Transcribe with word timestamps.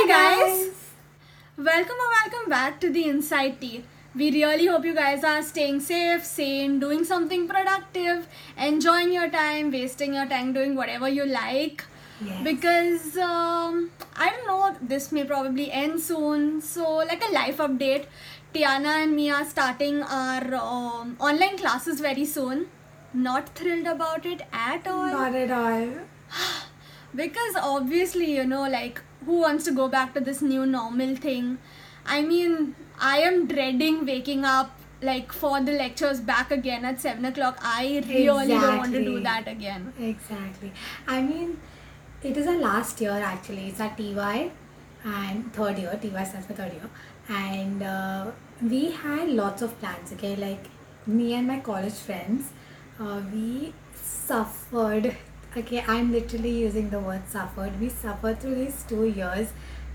Hey 0.00 0.08
guys! 0.08 0.70
Welcome 1.58 1.98
or 2.02 2.10
welcome 2.18 2.48
back 2.48 2.80
to 2.80 2.88
the 2.88 3.02
Insight 3.04 3.60
Tea. 3.60 3.84
We 4.14 4.30
really 4.30 4.66
hope 4.66 4.86
you 4.86 4.94
guys 4.94 5.22
are 5.22 5.42
staying 5.42 5.80
safe, 5.80 6.24
sane, 6.24 6.78
doing 6.80 7.04
something 7.04 7.46
productive, 7.46 8.26
enjoying 8.56 9.12
your 9.12 9.28
time, 9.28 9.70
wasting 9.70 10.14
your 10.14 10.24
time 10.24 10.54
doing 10.54 10.74
whatever 10.74 11.06
you 11.06 11.26
like. 11.26 11.84
Yes. 12.24 12.42
Because 12.42 13.18
um, 13.18 13.90
I 14.16 14.30
don't 14.30 14.46
know, 14.46 14.74
this 14.80 15.12
may 15.12 15.24
probably 15.24 15.70
end 15.70 16.00
soon. 16.00 16.62
So, 16.62 16.96
like 17.10 17.22
a 17.28 17.32
life 17.34 17.58
update, 17.58 18.06
Tiana 18.54 19.02
and 19.02 19.14
me 19.14 19.30
are 19.30 19.44
starting 19.44 20.02
our 20.02 20.54
um, 20.54 21.18
online 21.20 21.58
classes 21.58 22.00
very 22.00 22.24
soon. 22.24 22.68
Not 23.12 23.50
thrilled 23.50 23.86
about 23.86 24.24
it 24.24 24.40
at 24.50 24.88
all 24.88 25.08
Not 25.08 25.34
at 25.34 25.50
all. 25.50 25.88
because 27.14 27.54
obviously 27.60 28.34
you 28.36 28.46
know 28.46 28.66
like 28.66 29.02
who 29.26 29.40
wants 29.40 29.64
to 29.64 29.72
go 29.72 29.88
back 29.88 30.12
to 30.14 30.20
this 30.20 30.42
new 30.42 30.66
normal 30.66 31.14
thing 31.16 31.58
i 32.06 32.20
mean 32.22 32.74
i 32.98 33.18
am 33.18 33.46
dreading 33.46 34.04
waking 34.06 34.44
up 34.44 34.76
like 35.08 35.32
for 35.32 35.60
the 35.66 35.72
lectures 35.72 36.20
back 36.20 36.50
again 36.50 36.84
at 36.84 37.00
7 37.00 37.24
o'clock 37.24 37.58
i 37.62 38.02
really 38.08 38.48
don't 38.48 38.78
want 38.78 38.92
to 38.92 39.04
do 39.04 39.20
that 39.20 39.48
again 39.48 39.92
Exactly. 39.98 40.72
I 41.06 41.22
mean, 41.22 41.58
it 42.22 42.36
is 42.36 42.46
our 42.46 42.56
last 42.58 43.00
year 43.00 43.18
actually. 43.32 43.68
It's 43.68 43.80
our 43.80 43.94
TY 43.96 44.50
and 45.04 45.52
third 45.54 45.78
year. 45.78 45.98
TY 46.02 46.24
stands 46.24 46.46
for 46.46 46.52
third 46.52 46.72
year. 46.74 46.90
And 47.28 47.82
uh, 47.82 48.30
we 48.60 48.90
had 48.90 49.30
lots 49.30 49.62
of 49.62 49.78
plans, 49.80 50.12
okay? 50.12 50.36
Like 50.36 50.66
me 51.06 51.32
and 51.32 51.46
my 51.46 51.60
college 51.60 51.94
friends, 51.94 52.50
uh, 52.98 53.22
we 53.32 53.72
suffered. 53.94 55.16
Okay, 55.56 55.84
I'm 55.88 56.12
literally 56.12 56.60
using 56.60 56.90
the 56.90 57.00
word 57.00 57.22
suffered. 57.28 57.80
We 57.80 57.88
suffered 57.88 58.38
through 58.38 58.54
these 58.54 58.84
two 58.88 59.06
years 59.06 59.48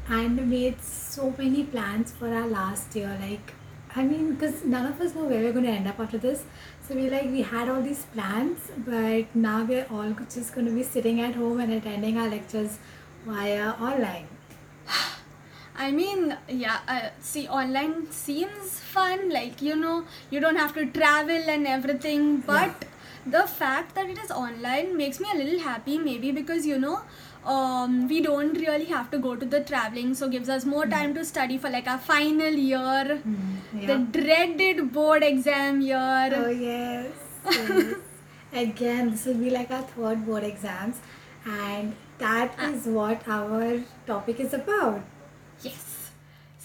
and 0.09 0.50
made 0.50 0.82
so 0.82 1.34
many 1.38 1.63
plans 1.63 2.12
for 2.12 2.27
our 2.27 2.46
last 2.46 2.94
year. 2.94 3.18
Like, 3.21 3.54
I 3.96 4.04
mean, 4.04 4.34
because 4.34 4.65
none 4.65 4.85
of 4.85 4.99
us 4.99 5.15
know 5.15 5.24
where 5.24 5.40
we're 5.40 5.54
going 5.54 5.63
to 5.63 5.71
end 5.71 5.88
up 5.88 5.98
after 5.98 6.18
this. 6.18 6.43
So 6.85 6.93
we 6.93 7.10
like 7.10 7.32
we 7.32 7.41
had 7.41 7.70
all 7.70 7.82
these 7.82 8.04
plans, 8.13 8.70
but 8.85 9.34
now 9.34 9.63
we're 9.63 9.88
all 9.90 10.10
just 10.30 10.54
going 10.54 10.68
to 10.68 10.74
be 10.74 10.84
sitting 10.84 11.21
at 11.21 11.35
home 11.35 11.62
and 11.62 11.71
attending 11.71 12.18
our 12.18 12.27
lectures 12.27 12.77
via 13.26 13.70
online. 13.80 14.27
i 15.77 15.91
mean 15.91 16.37
yeah 16.48 16.80
uh, 16.87 17.10
see 17.20 17.49
online 17.49 18.10
seems 18.10 18.80
fun 18.80 19.30
like 19.30 19.62
you 19.62 19.76
know 19.76 20.05
you 20.30 20.40
don't 20.40 20.55
have 20.55 20.74
to 20.74 20.85
travel 20.98 21.49
and 21.55 21.68
everything 21.68 22.37
but 22.37 22.85
the 23.26 23.43
fact 23.48 23.95
that 23.95 24.09
it 24.09 24.18
is 24.18 24.31
online 24.31 24.95
makes 24.98 25.20
me 25.20 25.27
a 25.34 25.37
little 25.37 25.59
happy 25.59 25.98
maybe 25.98 26.31
because 26.31 26.65
you 26.65 26.77
know 26.77 27.01
um, 27.45 28.07
we 28.07 28.21
don't 28.21 28.54
really 28.65 28.85
have 28.85 29.09
to 29.12 29.18
go 29.18 29.35
to 29.35 29.45
the 29.45 29.62
traveling 29.62 30.13
so 30.13 30.27
gives 30.29 30.49
us 30.49 30.65
more 30.65 30.85
time 30.85 31.13
to 31.15 31.23
study 31.26 31.57
for 31.57 31.70
like 31.70 31.87
our 31.87 31.98
final 31.98 32.53
year 32.53 33.21
the 33.85 33.98
dreaded 34.18 34.91
board 34.93 35.23
exam 35.23 35.81
year 35.81 36.29
Oh 36.34 36.49
yes. 36.49 37.12
yes. 37.46 37.96
Again, 38.53 39.12
this 39.12 39.26
will 39.26 39.34
be 39.35 39.49
like 39.49 39.70
our 39.70 39.81
third 39.81 40.26
board 40.26 40.43
exams, 40.46 40.99
and 41.46 41.93
that 42.20 42.53
is 42.68 42.85
what 42.85 43.27
our 43.27 43.81
topic 44.07 44.40
is 44.40 44.53
about. 44.53 45.01
yes 45.63 46.12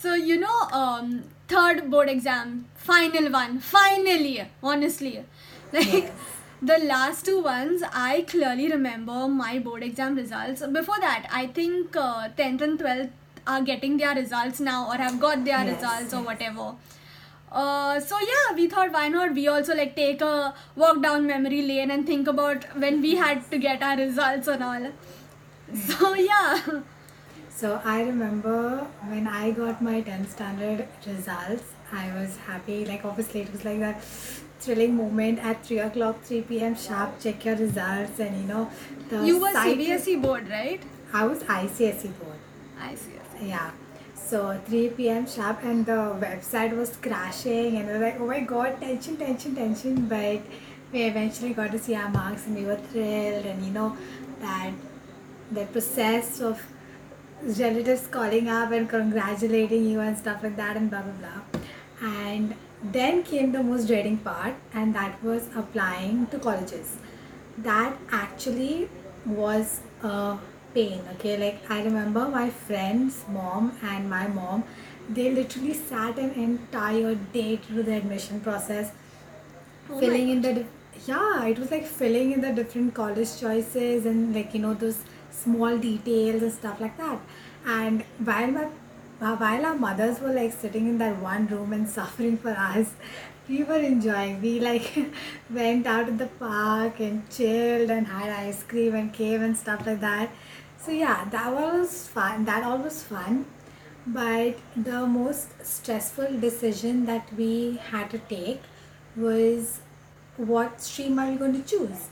so 0.02 0.14
you 0.14 0.36
know 0.42 0.58
um, 0.80 1.24
third 1.48 1.90
board 1.90 2.08
exam 2.08 2.52
final 2.74 3.26
one 3.32 3.58
finally 3.58 4.46
honestly 4.62 5.24
like 5.72 5.86
Yes. 5.86 6.10
The 6.62 6.76
last 6.88 7.24
two 7.24 7.42
ones 7.42 7.82
i 7.92 8.22
clearly 8.30 8.70
remember 8.70 9.26
my 9.28 9.58
board 9.58 9.82
exam 9.82 10.14
results. 10.14 10.62
Before 10.66 10.98
that 11.00 11.26
i 11.32 11.46
think 11.46 11.96
uh, 11.96 12.28
10th 12.36 12.60
and 12.60 12.78
12th 12.78 13.10
are 13.46 13.62
getting 13.62 13.96
their 13.96 14.14
results 14.14 14.60
now 14.60 14.88
or 14.90 14.96
have 14.96 15.18
got 15.18 15.44
their 15.44 15.64
Yes, 15.64 15.76
results 15.82 16.12
or 16.14 16.22
whatever. 16.22 16.74
Uh, 17.50 17.98
so 17.98 18.18
yeah 18.20 18.54
we 18.54 18.68
thought 18.68 18.92
why 18.92 19.08
not 19.08 19.32
we 19.34 19.48
also 19.48 19.74
like 19.74 19.96
take 19.96 20.20
a 20.20 20.54
walk 20.76 21.02
down 21.02 21.26
memory 21.26 21.62
lane 21.62 21.90
and 21.90 22.06
think 22.06 22.28
about 22.28 22.64
when 22.76 23.00
we 23.00 23.14
had 23.16 23.50
to 23.50 23.58
get 23.58 23.82
our 23.82 23.96
results 23.96 24.46
and 24.46 24.62
all. 24.62 24.86
So 25.74 26.14
yeah. 26.14 26.60
So 27.48 27.80
I 27.84 28.02
remember 28.02 28.86
when 29.08 29.26
I 29.26 29.50
got 29.52 29.80
my 29.82 30.02
10th 30.02 30.28
standard 30.30 30.86
results, 31.06 31.64
I 31.92 32.12
was 32.14 32.36
happy. 32.38 32.84
Like 32.84 33.04
obviously 33.04 33.40
it 33.42 33.52
was 33.52 33.64
like 33.64 33.80
that 33.80 34.02
thrilling 34.60 34.96
moment 34.96 35.38
at 35.38 35.64
3 35.64 35.78
o'clock, 35.80 36.22
3 36.22 36.42
p.m. 36.42 36.76
sharp, 36.76 37.20
check 37.20 37.44
your 37.44 37.56
results 37.56 38.18
and 38.18 38.40
you 38.40 38.46
know 38.46 38.70
the 39.08 39.24
you 39.26 39.38
were 39.40 39.48
cbse 39.48 40.20
board 40.22 40.48
right 40.48 40.82
I 41.12 41.26
was 41.26 41.42
ICSE 41.42 42.18
board. 42.18 42.38
i 42.80 42.94
see 42.94 43.12
I 43.18 43.38
see. 43.38 43.48
Yeah. 43.48 43.70
So 44.14 44.60
3 44.66 44.90
p.m. 44.90 45.26
sharp 45.26 45.64
and 45.64 45.84
the 45.84 46.00
website 46.24 46.76
was 46.76 46.96
crashing 46.96 47.76
and 47.76 47.88
we 47.88 47.94
were 47.94 47.98
like, 47.98 48.20
oh 48.20 48.26
my 48.26 48.40
god, 48.40 48.80
tension, 48.80 49.16
tension, 49.16 49.56
tension. 49.56 50.06
But 50.06 50.40
we 50.92 51.02
eventually 51.02 51.52
got 51.52 51.72
to 51.72 51.78
see 51.78 51.96
our 51.96 52.08
marks 52.08 52.46
and 52.46 52.54
we 52.54 52.64
were 52.64 52.76
thrilled 52.76 53.44
and 53.44 53.64
you 53.64 53.72
know 53.72 53.96
that 54.40 54.72
the 55.50 55.64
process 55.66 56.40
of 56.40 56.62
relatives 57.58 58.06
calling 58.06 58.48
up 58.48 58.70
and 58.70 58.88
congratulating 58.88 59.86
you 59.86 59.98
and 60.00 60.16
stuff 60.16 60.44
like 60.44 60.56
that 60.56 60.76
and 60.76 60.90
blah 60.90 61.02
blah 61.02 61.12
blah. 61.12 61.60
And 62.08 62.54
then 62.82 63.22
came 63.22 63.52
the 63.52 63.62
most 63.62 63.86
dreading 63.86 64.18
part 64.18 64.54
and 64.72 64.94
that 64.94 65.22
was 65.22 65.48
applying 65.54 66.26
to 66.28 66.38
colleges. 66.38 66.96
That 67.58 67.96
actually 68.10 68.88
was 69.26 69.80
a 70.02 70.38
pain, 70.74 71.02
okay? 71.14 71.36
Like 71.36 71.70
I 71.70 71.82
remember 71.82 72.28
my 72.28 72.48
friend's 72.50 73.24
mom 73.28 73.76
and 73.82 74.08
my 74.08 74.26
mom, 74.28 74.64
they 75.08 75.30
literally 75.30 75.74
sat 75.74 76.18
an 76.18 76.30
entire 76.32 77.14
day 77.14 77.56
through 77.56 77.82
the 77.82 77.94
admission 77.96 78.40
process 78.40 78.92
Oh 79.90 79.98
filling 79.98 80.28
in 80.30 80.40
the 80.42 80.64
yeah 81.06 81.44
it 81.46 81.58
was 81.58 81.70
like 81.70 81.86
filling 81.86 82.32
in 82.32 82.40
the 82.40 82.52
different 82.52 82.94
college 82.94 83.30
choices 83.40 84.06
and 84.06 84.34
like 84.34 84.54
you 84.54 84.60
know 84.60 84.74
those 84.74 85.02
small 85.30 85.78
details 85.78 86.42
and 86.42 86.52
stuff 86.52 86.80
like 86.80 86.96
that 86.96 87.18
and 87.66 88.04
while 88.28 88.50
my 88.58 88.68
while 89.20 89.66
our 89.66 89.74
mothers 89.74 90.20
were 90.20 90.32
like 90.32 90.52
sitting 90.52 90.88
in 90.88 90.98
that 90.98 91.18
one 91.20 91.46
room 91.46 91.72
and 91.72 91.88
suffering 91.88 92.38
for 92.38 92.50
us 92.50 92.94
we 93.50 93.64
were 93.64 93.78
enjoying. 93.78 94.40
We 94.40 94.60
like 94.60 94.92
went 95.50 95.86
out 95.86 96.08
in 96.08 96.16
the 96.18 96.26
park 96.26 97.00
and 97.00 97.28
chilled 97.30 97.90
and 97.90 98.06
had 98.06 98.30
ice 98.30 98.62
cream 98.62 98.94
and 98.94 99.12
cave 99.12 99.42
and 99.42 99.56
stuff 99.56 99.86
like 99.86 100.00
that. 100.00 100.30
So 100.78 100.92
yeah 100.92 101.24
that 101.30 101.52
was 101.52 102.06
fun. 102.08 102.44
That 102.44 102.64
all 102.64 102.78
was 102.78 103.02
fun. 103.02 103.46
But 104.06 104.58
the 104.76 105.06
most 105.06 105.66
stressful 105.66 106.40
decision 106.40 107.04
that 107.06 107.32
we 107.36 107.78
had 107.90 108.10
to 108.10 108.18
take 108.18 108.62
was 109.16 109.80
what 110.36 110.80
stream 110.80 111.18
are 111.18 111.30
we 111.30 111.36
going 111.36 111.62
to 111.62 111.68
choose? 111.68 112.08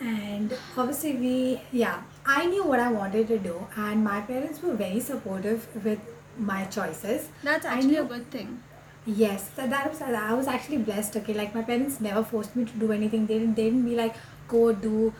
And 0.00 0.56
obviously 0.76 1.16
we 1.16 1.60
yeah 1.72 2.02
i 2.26 2.44
knew 2.44 2.64
what 2.64 2.80
i 2.80 2.90
wanted 2.92 3.28
to 3.28 3.38
do 3.38 3.66
and 3.76 4.02
my 4.04 4.20
parents 4.20 4.60
were 4.62 4.74
very 4.74 5.00
supportive 5.00 5.66
with 5.84 6.00
my 6.38 6.64
choices 6.64 7.28
That's 7.42 7.64
actually 7.64 7.96
a 7.96 8.04
good 8.04 8.30
thing. 8.30 8.62
Yes, 9.06 9.48
that, 9.56 9.70
that 9.70 9.88
was 9.88 10.02
I 10.02 10.32
was 10.34 10.48
actually 10.48 10.78
blessed. 10.78 11.16
Okay, 11.16 11.32
like 11.32 11.54
my 11.54 11.62
parents 11.62 12.00
never 12.00 12.24
forced 12.24 12.56
me 12.56 12.64
to 12.64 12.72
do 12.72 12.90
anything. 12.90 13.26
They 13.26 13.38
didn't 13.38 13.54
they 13.54 13.64
didn't 13.64 13.84
be 13.84 13.94
like 13.94 14.16
go 14.48 14.72
do 14.72 15.14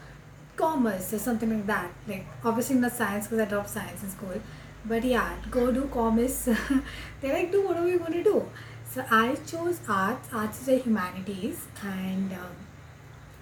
commerce 0.57 1.13
or 1.13 1.19
something 1.19 1.51
like 1.51 1.67
that. 1.67 1.91
Like 2.09 2.27
obviously 2.45 2.77
not 2.77 2.93
science 2.93 3.29
because 3.29 3.47
I 3.47 3.49
dropped 3.49 3.71
science 3.71 4.03
in 4.03 4.11
school. 4.11 4.41
But 4.85 5.05
yeah, 5.05 5.37
go 5.51 5.71
do 5.71 5.89
commerce. 5.93 6.45
They're 7.21 7.33
like 7.35 7.53
do 7.53 7.67
whatever 7.67 7.89
you 7.89 7.99
want 7.99 8.15
to 8.15 8.25
do. 8.25 8.49
So 8.91 9.05
I 9.11 9.37
chose 9.47 9.81
arts. 9.89 10.29
Arts 10.33 10.63
is 10.63 10.69
a 10.69 10.79
humanities, 10.79 11.67
and 11.85 12.33
um, 12.33 12.57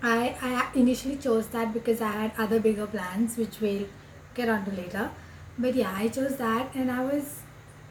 I 0.03 0.37
I 0.43 0.69
initially 0.75 1.17
chose 1.17 1.47
that 1.49 1.73
because 1.73 2.03
I 2.03 2.11
had 2.11 2.33
other 2.37 2.61
bigger 2.61 2.87
plans 2.87 3.37
which 3.39 3.61
we'll 3.61 3.87
get 4.35 4.49
onto 4.49 4.73
later. 4.73 5.11
But 5.59 5.75
yeah, 5.75 5.95
I 5.97 6.09
chose 6.09 6.37
that, 6.37 6.75
and 6.75 6.91
I 6.91 7.05
was 7.05 7.44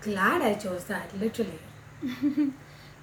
glad 0.04 0.42
I 0.42 0.54
chose 0.56 0.86
that. 0.86 1.18
Literally. 1.20 1.60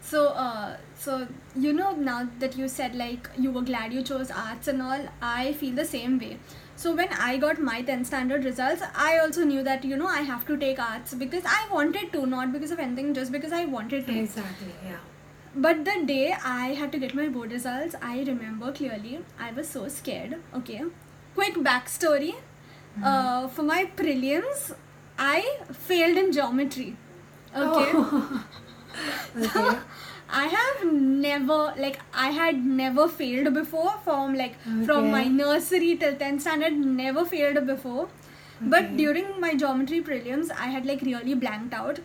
So, 0.02 0.28
uh, 0.28 0.76
so 0.96 1.28
you 1.54 1.72
know 1.72 1.92
now 1.92 2.28
that 2.38 2.56
you 2.56 2.68
said 2.68 2.94
like 2.94 3.28
you 3.38 3.50
were 3.50 3.62
glad 3.62 3.92
you 3.92 4.02
chose 4.02 4.30
arts 4.30 4.66
and 4.68 4.80
all, 4.82 5.06
I 5.20 5.52
feel 5.52 5.74
the 5.74 5.84
same 5.84 6.18
way. 6.18 6.38
So 6.74 6.94
when 6.96 7.08
I 7.12 7.36
got 7.36 7.60
my 7.60 7.82
10th 7.82 8.06
standard 8.06 8.44
results, 8.44 8.82
I 8.96 9.18
also 9.18 9.44
knew 9.44 9.62
that 9.62 9.84
you 9.84 9.96
know 9.96 10.06
I 10.06 10.22
have 10.22 10.46
to 10.46 10.56
take 10.56 10.78
arts 10.80 11.12
because 11.12 11.44
I 11.44 11.68
wanted 11.70 12.12
to, 12.14 12.26
not 12.26 12.52
because 12.52 12.70
of 12.70 12.78
anything, 12.78 13.12
just 13.12 13.30
because 13.30 13.52
I 13.52 13.66
wanted 13.66 14.06
to. 14.06 14.18
Exactly, 14.18 14.72
yeah. 14.84 14.96
But 15.54 15.84
the 15.84 16.04
day 16.06 16.34
I 16.44 16.68
had 16.68 16.92
to 16.92 16.98
get 16.98 17.14
my 17.14 17.28
board 17.28 17.52
results, 17.52 17.94
I 18.00 18.22
remember 18.22 18.72
clearly. 18.72 19.18
I 19.38 19.52
was 19.52 19.68
so 19.68 19.88
scared. 19.88 20.36
Okay, 20.54 20.82
quick 21.34 21.54
backstory. 21.56 22.34
Uh, 23.04 23.48
for 23.48 23.62
my 23.62 23.84
prelims, 23.96 24.74
I 25.20 25.58
failed 25.72 26.16
in 26.18 26.32
geometry. 26.32 26.96
Okay. 27.54 27.90
Oh. 27.94 28.44
okay. 29.36 29.78
I 30.32 30.46
have 30.46 30.92
never 30.92 31.74
like 31.76 32.00
I 32.14 32.30
had 32.30 32.64
never 32.64 33.08
failed 33.08 33.52
before 33.54 33.94
from 34.04 34.34
like 34.34 34.56
from 34.82 35.10
my 35.10 35.24
nursery 35.28 35.96
till 35.96 36.14
10th 36.14 36.42
standard 36.42 36.72
never 36.74 37.24
failed 37.24 37.66
before 37.66 38.08
But 38.74 38.96
during 38.98 39.40
my 39.42 39.54
geometry 39.56 39.98
prelims, 40.06 40.50
I 40.64 40.66
had 40.74 40.86
like 40.86 41.02
really 41.02 41.34
blanked 41.34 41.74
out. 41.74 42.00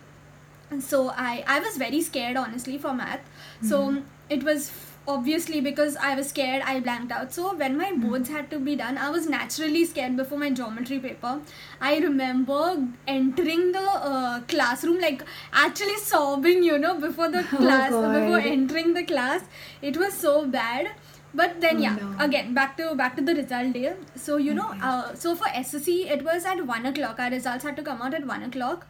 And 0.72 0.84
so 0.84 1.10
I, 1.12 1.44
I 1.48 1.60
was 1.60 1.78
very 1.78 2.02
scared 2.02 2.38
honestly 2.38 2.78
for 2.78 2.94
math. 2.94 3.30
So 3.62 3.80
Mm-hmm. 3.82 4.00
it 4.30 4.44
was 4.44 4.70
obviously 5.08 5.62
because 5.62 5.96
I 5.98 6.16
was 6.16 6.30
scared, 6.30 6.64
I 6.66 6.80
blanked 6.80 7.12
out. 7.12 7.34
So 7.34 7.56
when 7.56 7.78
my 7.78 7.92
Mm-hmm. 7.92 8.02
boards 8.10 8.30
had 8.30 8.50
to 8.52 8.60
be 8.60 8.76
done, 8.76 8.98
I 8.98 9.10
was 9.10 9.28
naturally 9.30 9.86
scared 9.86 10.16
before 10.18 10.38
my 10.40 10.50
geometry 10.50 11.00
paper. 11.00 11.40
I 11.80 11.98
remember 11.98 12.88
entering 13.08 13.72
the 13.72 13.80
uh, 14.12 14.42
classroom, 14.42 15.00
like 15.00 15.24
actually 15.54 15.98
sobbing, 15.98 16.64
you 16.64 16.78
know, 16.78 16.96
before 17.00 17.30
the 17.30 17.40
Oh, 17.54 17.58
class, 17.58 17.92
before 17.92 18.40
entering 18.40 18.94
the 18.94 19.04
class. 19.04 19.44
It 19.82 19.98
was 19.98 20.14
so 20.14 20.46
bad. 20.48 20.90
But 21.34 21.60
then 21.62 21.78
Oh, 21.78 21.80
yeah, 21.80 21.96
no. 22.02 22.16
again 22.26 22.54
back 22.54 22.78
to 22.78 22.96
back 22.96 23.16
to 23.18 23.22
the 23.22 23.36
result 23.36 23.74
day. 23.74 23.94
So 24.16 24.38
you 24.38 24.54
know, 24.54 24.74
uh, 24.82 25.14
so 25.16 25.36
for 25.36 25.48
SSC 25.50 25.96
it 26.10 26.24
was 26.24 26.46
at 26.46 26.66
one 26.66 26.86
o'clock. 26.86 27.20
Our 27.20 27.30
results 27.30 27.66
had 27.66 27.76
to 27.76 27.84
come 27.84 28.02
out 28.02 28.14
at 28.14 28.26
one 28.26 28.44
o'clock, 28.44 28.86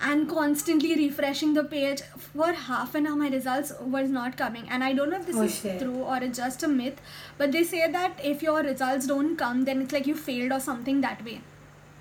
and 0.00 0.28
constantly 0.28 0.94
refreshing 0.96 1.54
the 1.54 1.64
page 1.64 2.02
for 2.18 2.52
half 2.52 2.94
an 2.94 3.06
hour. 3.06 3.16
My 3.16 3.28
results 3.28 3.72
was 3.80 4.10
not 4.10 4.36
coming, 4.36 4.68
and 4.68 4.84
I 4.84 4.92
don't 4.92 5.10
know 5.10 5.16
if 5.16 5.26
this 5.26 5.36
Oh, 5.36 5.42
is 5.42 5.58
shit. 5.60 5.80
true 5.80 6.02
or 6.02 6.18
it's 6.22 6.38
just 6.38 6.62
a 6.62 6.68
myth. 6.68 7.00
But 7.38 7.52
they 7.52 7.64
say 7.64 7.90
that 7.90 8.20
if 8.22 8.42
your 8.42 8.62
results 8.62 9.06
don't 9.06 9.36
come, 9.36 9.64
then 9.64 9.82
it's 9.82 9.92
like 9.92 10.06
you 10.06 10.14
failed 10.14 10.52
or 10.52 10.60
something 10.60 11.00
that 11.00 11.24
way. 11.24 11.40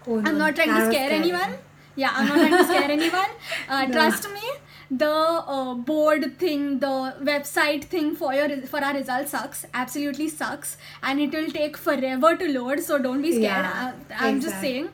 Oh, 0.08 0.20
no, 0.20 0.30
I'm 0.30 0.38
not 0.38 0.56
trying 0.56 0.70
that 0.70 0.86
to 0.86 0.92
scare 0.92 1.10
anyone. 1.12 1.58
Yeah, 1.96 2.12
I'm 2.14 2.28
not 2.28 2.38
trying 2.38 2.58
to 2.58 2.64
scare 2.66 2.92
anyone. 3.00 3.30
Uh, 3.70 3.86
No. 3.86 3.94
Trust 3.94 4.30
me, 4.34 4.42
the 4.92 5.10
uh, 5.12 5.74
board 5.74 6.38
thing, 6.38 6.80
the 6.80 7.16
website 7.30 7.86
thing 7.86 8.16
for 8.16 8.34
your 8.34 8.50
for 8.74 8.84
our 8.84 8.94
results 8.94 9.32
sucks. 9.32 9.66
Absolutely 9.74 10.28
sucks, 10.30 10.76
and 11.02 11.20
it 11.22 11.32
will 11.34 11.50
take 11.50 11.78
forever 11.78 12.36
to 12.36 12.52
load. 12.60 12.82
So 12.82 13.00
don't 13.00 13.22
be 13.22 13.32
scared. 13.32 13.66
Yeah, 13.66 13.94
I, 14.20 14.28
I'm 14.28 14.42
just 14.42 14.48
exactly. 14.58 14.70
saying. 14.70 14.90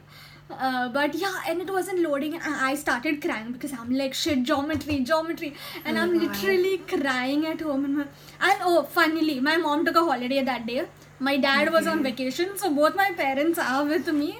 Uh, 0.60 0.90
but 0.90 1.16
yeah, 1.16 1.36
and 1.48 1.62
it 1.62 1.70
wasn't 1.70 2.00
loading, 2.00 2.34
and 2.36 2.56
I 2.56 2.76
started 2.76 3.22
crying 3.22 3.52
because 3.52 3.74
I'm 3.74 3.92
like 3.92 4.14
shit 4.14 4.44
geometry, 4.44 5.00
geometry, 5.00 5.54
and 5.86 5.98
Oh, 5.98 6.02
I'm 6.02 6.18
literally 6.20 6.78
crying 6.94 7.46
at 7.46 7.62
home. 7.62 7.86
And, 7.86 7.98
my, 7.98 8.04
and 8.42 8.60
oh, 8.64 8.84
funnily, 8.84 9.40
my 9.40 9.58
mom 9.58 9.86
took 9.86 9.96
a 9.96 10.06
holiday 10.12 10.44
that 10.44 10.66
day. 10.66 10.86
My 11.20 11.38
dad 11.38 11.72
was 11.72 11.88
on 11.88 12.02
vacation, 12.04 12.58
so 12.58 12.74
both 12.74 12.96
my 12.96 13.12
parents 13.12 13.60
are 13.60 13.86
with 13.86 14.08
me, 14.22 14.40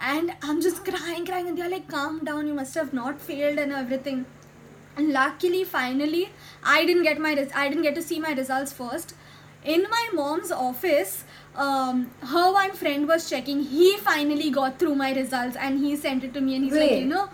and 0.00 0.32
I'm 0.42 0.60
just 0.60 0.84
crying, 0.84 1.24
crying, 1.26 1.48
and 1.48 1.58
they're 1.58 1.70
like, 1.70 1.88
"Calm 1.88 2.24
down, 2.24 2.46
you 2.46 2.54
must 2.54 2.74
have 2.74 2.92
not 2.92 3.20
failed 3.20 3.58
and 3.58 3.72
everything." 3.72 4.24
And 4.96 5.12
luckily, 5.12 5.62
finally, 5.64 6.30
I 6.64 6.84
didn't 6.86 7.02
get 7.04 7.18
my 7.20 7.34
res- 7.34 7.52
I 7.54 7.68
didn't 7.68 7.82
get 7.82 7.94
to 7.96 8.02
see 8.02 8.18
my 8.18 8.32
results 8.32 8.72
first. 8.72 9.14
In 9.74 9.86
my 9.90 10.02
mom's 10.14 10.52
office, 10.52 11.24
um, 11.56 12.10
her 12.34 12.52
one 12.52 12.72
friend 12.72 13.08
was 13.08 13.28
checking. 13.28 13.62
He 13.64 13.96
finally 13.96 14.50
got 14.50 14.78
through 14.78 14.94
my 14.94 15.12
results, 15.12 15.56
and 15.56 15.80
he 15.80 15.96
sent 15.96 16.22
it 16.24 16.32
to 16.34 16.40
me, 16.40 16.54
and 16.56 16.64
he's 16.64 16.74
like, 16.74 16.90
you 17.00 17.06
know, 17.06 17.28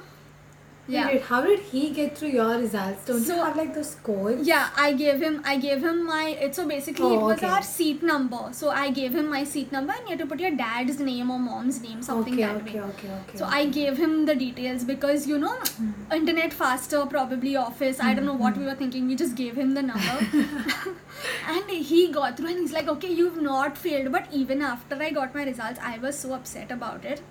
yeah. 0.88 1.06
Wait, 1.06 1.22
how 1.22 1.40
did 1.42 1.60
he 1.60 1.90
get 1.90 2.18
through 2.18 2.30
your 2.30 2.58
results? 2.58 3.04
Don't 3.04 3.20
So- 3.22 3.36
you 3.36 3.44
have 3.44 3.56
like 3.56 3.74
those 3.74 3.94
codes? 4.02 4.46
Yeah, 4.46 4.68
I 4.76 4.92
gave 4.92 5.20
him. 5.22 5.40
I 5.44 5.56
gave 5.56 5.84
him 5.84 6.04
my. 6.06 6.50
So 6.52 6.66
basically, 6.66 7.06
Oh, 7.06 7.18
it 7.18 7.22
was 7.22 7.38
okay. 7.38 7.46
our 7.46 7.62
seat 7.62 8.02
number. 8.02 8.40
So 8.52 8.70
I 8.70 8.90
gave 8.90 9.14
him 9.14 9.28
my 9.34 9.44
seat 9.44 9.70
number, 9.70 9.92
and 9.92 10.02
you 10.08 10.16
have 10.16 10.20
to 10.20 10.26
put 10.32 10.40
your 10.40 10.50
dad's 10.62 10.98
name 11.00 11.30
or 11.30 11.38
mom's 11.38 11.80
name, 11.82 12.02
something 12.02 12.34
okay, 12.34 12.42
that 12.42 12.56
okay, 12.62 12.80
way. 12.80 12.86
okay, 12.88 13.10
okay. 13.20 13.38
So 13.38 13.44
I 13.44 13.66
gave 13.66 13.96
him 13.96 14.26
the 14.26 14.34
details 14.34 14.84
because 14.84 15.26
you 15.26 15.38
know, 15.38 15.54
mm-hmm. 15.58 16.12
internet 16.20 16.52
faster, 16.52 17.04
probably 17.06 17.54
office. 17.56 18.00
I 18.00 18.14
don't 18.14 18.26
know 18.26 18.34
what 18.34 18.56
we 18.56 18.60
mm-hmm. 18.60 18.70
were 18.70 18.74
thinking. 18.82 19.06
We 19.06 19.16
just 19.24 19.36
gave 19.36 19.54
him 19.56 19.74
the 19.74 19.82
number, 19.82 20.18
and 21.56 21.70
he 21.92 22.08
got 22.18 22.36
through. 22.36 22.48
And 22.48 22.58
he's 22.58 22.72
like, 22.72 22.88
"Okay, 22.96 23.12
you've 23.22 23.40
not 23.50 23.78
failed." 23.86 24.10
But 24.18 24.26
even 24.42 24.62
after 24.72 25.00
I 25.10 25.10
got 25.20 25.34
my 25.40 25.44
results, 25.44 25.86
I 25.92 25.98
was 25.98 26.18
so 26.18 26.34
upset 26.40 26.70
about 26.80 27.04
it. 27.04 27.22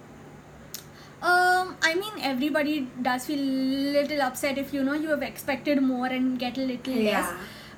Um, 1.21 1.75
I 1.83 1.93
mean, 1.95 2.13
everybody 2.21 2.87
does 3.01 3.25
feel 3.25 3.39
little 3.39 4.21
upset 4.23 4.57
if 4.57 4.73
you 4.73 4.83
know 4.83 4.93
you 4.93 5.09
have 5.09 5.21
expected 5.21 5.81
more 5.81 6.07
and 6.07 6.39
get 6.39 6.57
a 6.57 6.61
little 6.61 6.93
less. 6.95 7.31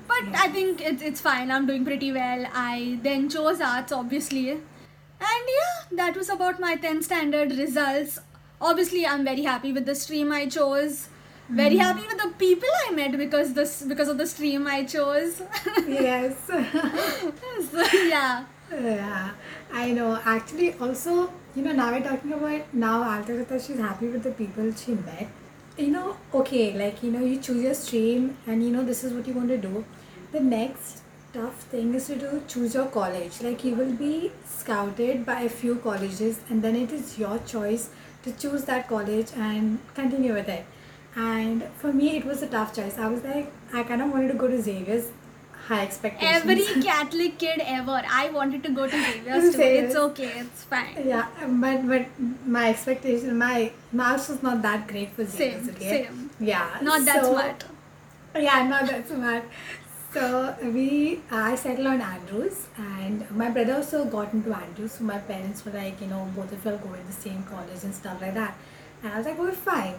But 0.08 0.24
Yeah. 0.30 0.40
I 0.44 0.48
think 0.48 0.80
it's 0.90 1.02
it's 1.02 1.20
fine. 1.20 1.50
I'm 1.50 1.66
doing 1.66 1.84
pretty 1.84 2.12
well. 2.12 2.46
I 2.54 2.98
then 3.02 3.28
chose 3.34 3.60
arts, 3.60 3.92
obviously, 3.92 4.44
and 4.50 5.50
yeah, 5.56 5.74
that 6.02 6.16
was 6.22 6.28
about 6.36 6.58
my 6.60 6.76
10th 6.76 7.04
standard 7.10 7.52
results. 7.58 8.18
Obviously, 8.60 9.06
I'm 9.06 9.24
very 9.24 9.42
happy 9.42 9.72
with 9.72 9.86
the 9.92 9.94
stream 9.94 10.32
I 10.32 10.46
chose. 10.46 11.08
Very 11.50 11.76
Mm-hmm. 11.76 11.86
happy 11.86 12.06
with 12.10 12.20
the 12.22 12.28
people 12.42 12.68
I 12.88 12.92
met 12.98 13.16
because 13.22 13.52
this 13.60 13.72
because 13.94 14.08
of 14.08 14.16
the 14.18 14.26
stream 14.26 14.66
I 14.66 14.84
chose. 14.84 15.42
yes. 15.86 16.36
so 17.70 17.82
yeah. 18.14 18.44
yeah, 18.72 19.30
I 19.72 19.92
know. 19.92 20.18
Actually, 20.24 20.72
also, 20.74 21.30
you 21.54 21.62
know, 21.62 21.72
now 21.72 21.92
we're 21.92 22.02
talking 22.02 22.32
about 22.32 22.74
now 22.74 23.04
Altarita, 23.04 23.64
she's 23.64 23.78
happy 23.78 24.08
with 24.08 24.24
the 24.24 24.32
people 24.32 24.72
she 24.72 24.92
met. 24.94 25.28
You 25.76 25.88
know, 25.88 26.16
okay, 26.32 26.76
like, 26.76 27.02
you 27.02 27.12
know, 27.12 27.24
you 27.24 27.40
choose 27.40 27.62
your 27.62 27.74
stream 27.74 28.36
and 28.46 28.62
you 28.62 28.70
know, 28.70 28.84
this 28.84 29.04
is 29.04 29.12
what 29.12 29.26
you 29.26 29.34
want 29.34 29.48
to 29.48 29.58
do. 29.58 29.84
The 30.32 30.40
next 30.40 31.02
tough 31.32 31.62
thing 31.64 31.94
is 31.94 32.06
to 32.06 32.16
do 32.16 32.42
choose 32.48 32.74
your 32.74 32.86
college. 32.86 33.40
Like, 33.40 33.64
you 33.64 33.74
will 33.74 33.92
be 33.92 34.32
scouted 34.44 35.24
by 35.24 35.42
a 35.42 35.48
few 35.48 35.76
colleges 35.76 36.40
and 36.48 36.62
then 36.62 36.74
it 36.74 36.92
is 36.92 37.18
your 37.18 37.38
choice 37.38 37.90
to 38.24 38.32
choose 38.32 38.64
that 38.64 38.88
college 38.88 39.28
and 39.36 39.78
continue 39.94 40.34
with 40.34 40.48
it. 40.48 40.64
And 41.16 41.68
for 41.76 41.92
me, 41.92 42.16
it 42.16 42.24
was 42.24 42.42
a 42.42 42.48
tough 42.48 42.74
choice. 42.74 42.98
I 42.98 43.06
was 43.08 43.22
like, 43.22 43.52
I 43.72 43.84
kind 43.84 44.02
of 44.02 44.10
wanted 44.10 44.28
to 44.28 44.34
go 44.34 44.48
to 44.48 44.60
Xavier's. 44.60 45.10
High 45.68 45.82
expectations. 45.82 46.42
Every 46.42 46.82
Catholic 46.82 47.38
kid 47.38 47.60
ever. 47.64 48.02
I 48.22 48.28
wanted 48.30 48.62
to 48.64 48.70
go 48.70 48.86
to 48.86 48.90
Xavier's 49.04 49.54
too. 49.56 49.62
It's 49.62 49.96
okay. 49.96 50.32
It's 50.40 50.64
fine. 50.64 51.06
Yeah, 51.06 51.26
but 51.64 51.86
but 51.92 52.06
my 52.46 52.68
expectation, 52.70 53.38
my 53.38 53.72
marks 53.92 54.28
was 54.28 54.42
not 54.42 54.60
that 54.62 54.86
great 54.88 55.12
for 55.12 55.24
Xavier's. 55.24 55.64
Same, 55.64 55.74
Okay? 55.76 55.88
same. 56.04 56.30
Yeah. 56.38 56.68
Not 56.82 57.04
that 57.06 57.22
so- 57.24 57.32
smart. 57.32 57.64
Yeah, 58.36 58.66
not 58.68 58.86
that 58.90 59.08
smart. 59.08 59.44
So 60.12 60.54
we, 60.62 61.20
I 61.30 61.54
settled 61.56 61.86
on 61.88 62.00
Andrews, 62.00 62.66
and 62.78 63.28
my 63.30 63.48
brother 63.50 63.74
also 63.76 64.04
got 64.04 64.32
into 64.32 64.52
Andrews. 64.54 64.92
So 64.92 65.04
my 65.04 65.18
parents 65.18 65.64
were 65.64 65.72
like, 65.72 66.00
you 66.00 66.06
know, 66.08 66.28
both 66.36 66.52
of 66.52 66.64
you 66.64 66.70
are 66.72 66.76
going 66.76 67.00
to 67.00 67.06
the 67.06 67.12
same 67.12 67.42
college 67.44 67.82
and 67.82 67.92
stuff 67.94 68.20
like 68.20 68.34
that. 68.34 68.56
And 69.02 69.12
I 69.12 69.16
was 69.18 69.26
like, 69.26 69.38
we're 69.38 69.52
fine. 69.52 69.96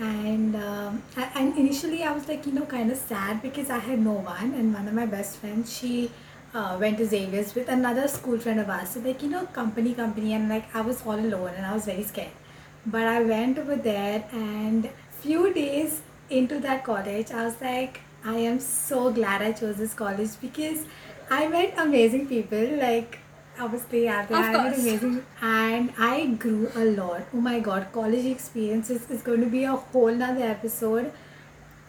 And 0.00 0.56
um, 0.56 1.02
and 1.34 1.56
initially 1.58 2.02
I 2.02 2.12
was 2.12 2.26
like, 2.26 2.46
you 2.46 2.52
know, 2.52 2.64
kind 2.64 2.90
of 2.90 2.96
sad 2.96 3.42
because 3.42 3.68
I 3.70 3.78
had 3.78 3.98
no 3.98 4.12
one, 4.12 4.54
and 4.54 4.72
one 4.74 4.88
of 4.88 4.94
my 4.94 5.06
best 5.06 5.36
friends, 5.36 5.72
she 5.78 6.10
uh, 6.54 6.76
went 6.80 6.96
to 6.98 7.06
Xavier's 7.06 7.54
with 7.54 7.68
another 7.68 8.08
school 8.08 8.38
friend 8.38 8.60
of 8.60 8.70
ours. 8.70 8.90
So 8.90 9.00
like, 9.00 9.22
you 9.22 9.28
know, 9.28 9.44
company, 9.46 9.92
company, 9.94 10.32
and 10.32 10.48
like 10.48 10.74
I 10.74 10.80
was 10.80 11.02
all 11.04 11.18
alone, 11.18 11.52
and 11.56 11.66
I 11.66 11.74
was 11.74 11.84
very 11.84 12.02
scared. 12.02 12.30
But 12.86 13.02
I 13.02 13.22
went 13.22 13.58
over 13.58 13.76
there, 13.76 14.24
and 14.32 14.88
few 15.20 15.52
days 15.52 16.00
into 16.30 16.58
that 16.60 16.82
college, 16.84 17.30
I 17.30 17.44
was 17.44 17.60
like, 17.60 18.00
I 18.24 18.36
am 18.36 18.58
so 18.60 19.12
glad 19.12 19.42
I 19.42 19.52
chose 19.52 19.76
this 19.76 19.92
college 19.92 20.30
because 20.40 20.86
I 21.30 21.46
met 21.48 21.74
amazing 21.76 22.26
people. 22.26 22.76
Like, 22.78 23.18
obviously, 23.60 24.08
I 24.08 24.22
Of 24.24 24.32
I 24.32 24.52
met 24.52 24.60
course. 24.62 24.78
amazing, 24.82 25.24
and 25.42 25.92
I 25.98 26.26
grew 26.44 26.70
a 26.74 26.84
lot. 27.00 27.22
Oh 27.34 27.40
my 27.40 27.58
god, 27.60 27.88
college 27.92 28.26
experiences 28.26 29.10
is 29.10 29.22
going 29.22 29.40
to 29.40 29.50
be 29.56 29.64
a 29.64 29.76
whole 29.76 30.14
nother 30.22 30.44
episode. 30.44 31.12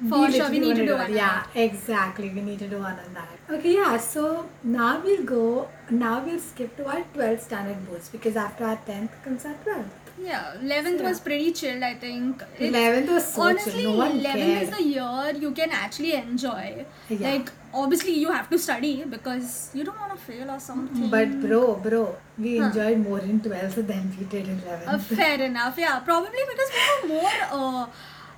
For 0.10 0.32
sure, 0.32 0.50
we 0.50 0.60
need 0.60 0.76
to 0.78 0.86
do 0.86 0.94
one 0.94 1.02
on 1.12 1.14
Yeah, 1.14 1.44
exactly. 1.54 2.30
We 2.30 2.42
need 2.42 2.60
to 2.60 2.68
do 2.68 2.80
one 2.80 3.00
on 3.08 3.14
that. 3.14 3.30
Okay, 3.58 3.74
yeah. 3.76 3.98
So 3.98 4.50
now 4.64 5.00
we'll 5.04 5.24
go. 5.24 5.70
Now 5.92 6.14
we'll 6.26 6.40
skip 6.40 6.76
to 6.78 6.88
our 6.94 7.04
12th 7.14 7.42
standard 7.50 7.86
boards 7.88 8.10
because 8.10 8.36
after 8.36 8.66
our 8.66 8.78
10th 8.88 9.22
comes 9.24 9.46
our 9.46 9.54
12th. 9.66 10.01
Yeah, 10.20 10.54
11th 10.62 11.00
Yeah. 11.02 11.08
was 11.10 11.20
pretty 11.20 11.52
chilled, 11.52 11.84
I 11.84 11.94
think. 11.96 12.42
It's- 12.58 12.70
11th 12.72 13.10
was 13.10 13.34
so 13.34 13.42
honestly, 13.44 13.82
chill. 13.84 13.92
No 13.92 13.98
one 13.98 14.20
11th 14.20 14.62
is 14.64 14.70
the 14.78 14.84
year 14.84 15.32
you 15.46 15.52
can 15.52 15.72
actually 15.72 16.14
enjoy. 16.14 16.86
Yeah. 17.10 17.30
Like, 17.30 17.52
obviously, 17.74 18.14
you 18.20 18.32
have 18.32 18.50
to 18.50 18.60
study 18.60 19.04
because 19.16 19.70
you 19.74 19.84
don't 19.84 20.00
want 20.00 20.12
to 20.14 20.18
fail 20.18 20.52
or 20.52 20.60
something. 20.60 21.10
But 21.10 21.40
bro, 21.42 21.76
bro, 21.76 22.16
we 22.38 22.58
Huh. 22.58 22.66
enjoyed 22.68 23.00
more 23.08 23.20
in 23.20 23.40
12th 23.40 23.88
than 23.88 24.16
we 24.20 24.26
did 24.26 24.48
in 24.48 24.62
Uh, 24.68 24.78
11th. 24.78 25.16
fair 25.24 25.42
enough, 25.50 25.78
yeah. 25.78 26.00
Probably 26.00 26.46
because 26.54 26.72
we 27.04 27.10
were 27.10 27.22
more 27.22 27.32
uh, 27.60 27.86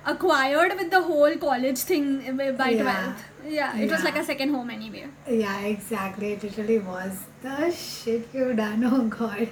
acquired 0.06 0.76
with 0.78 0.90
the 0.90 1.02
whole 1.02 1.36
college 1.36 1.78
thing 1.78 2.08
uh, 2.28 2.52
by 2.62 2.70
Yeah. 2.70 2.82
12th. 2.82 3.22
Yeah, 3.58 3.76
it 3.76 3.90
was 3.90 4.02
like 4.04 4.16
a 4.16 4.24
second 4.24 4.54
home 4.54 4.70
anyway. 4.70 5.04
yeah, 5.28 5.60
exactly. 5.60 6.32
It 6.32 6.42
literally 6.42 6.78
was. 6.78 7.24
The 7.42 7.70
shit 7.70 8.28
you've 8.32 8.56
done, 8.56 8.84
oh 8.90 9.02
god. 9.18 9.48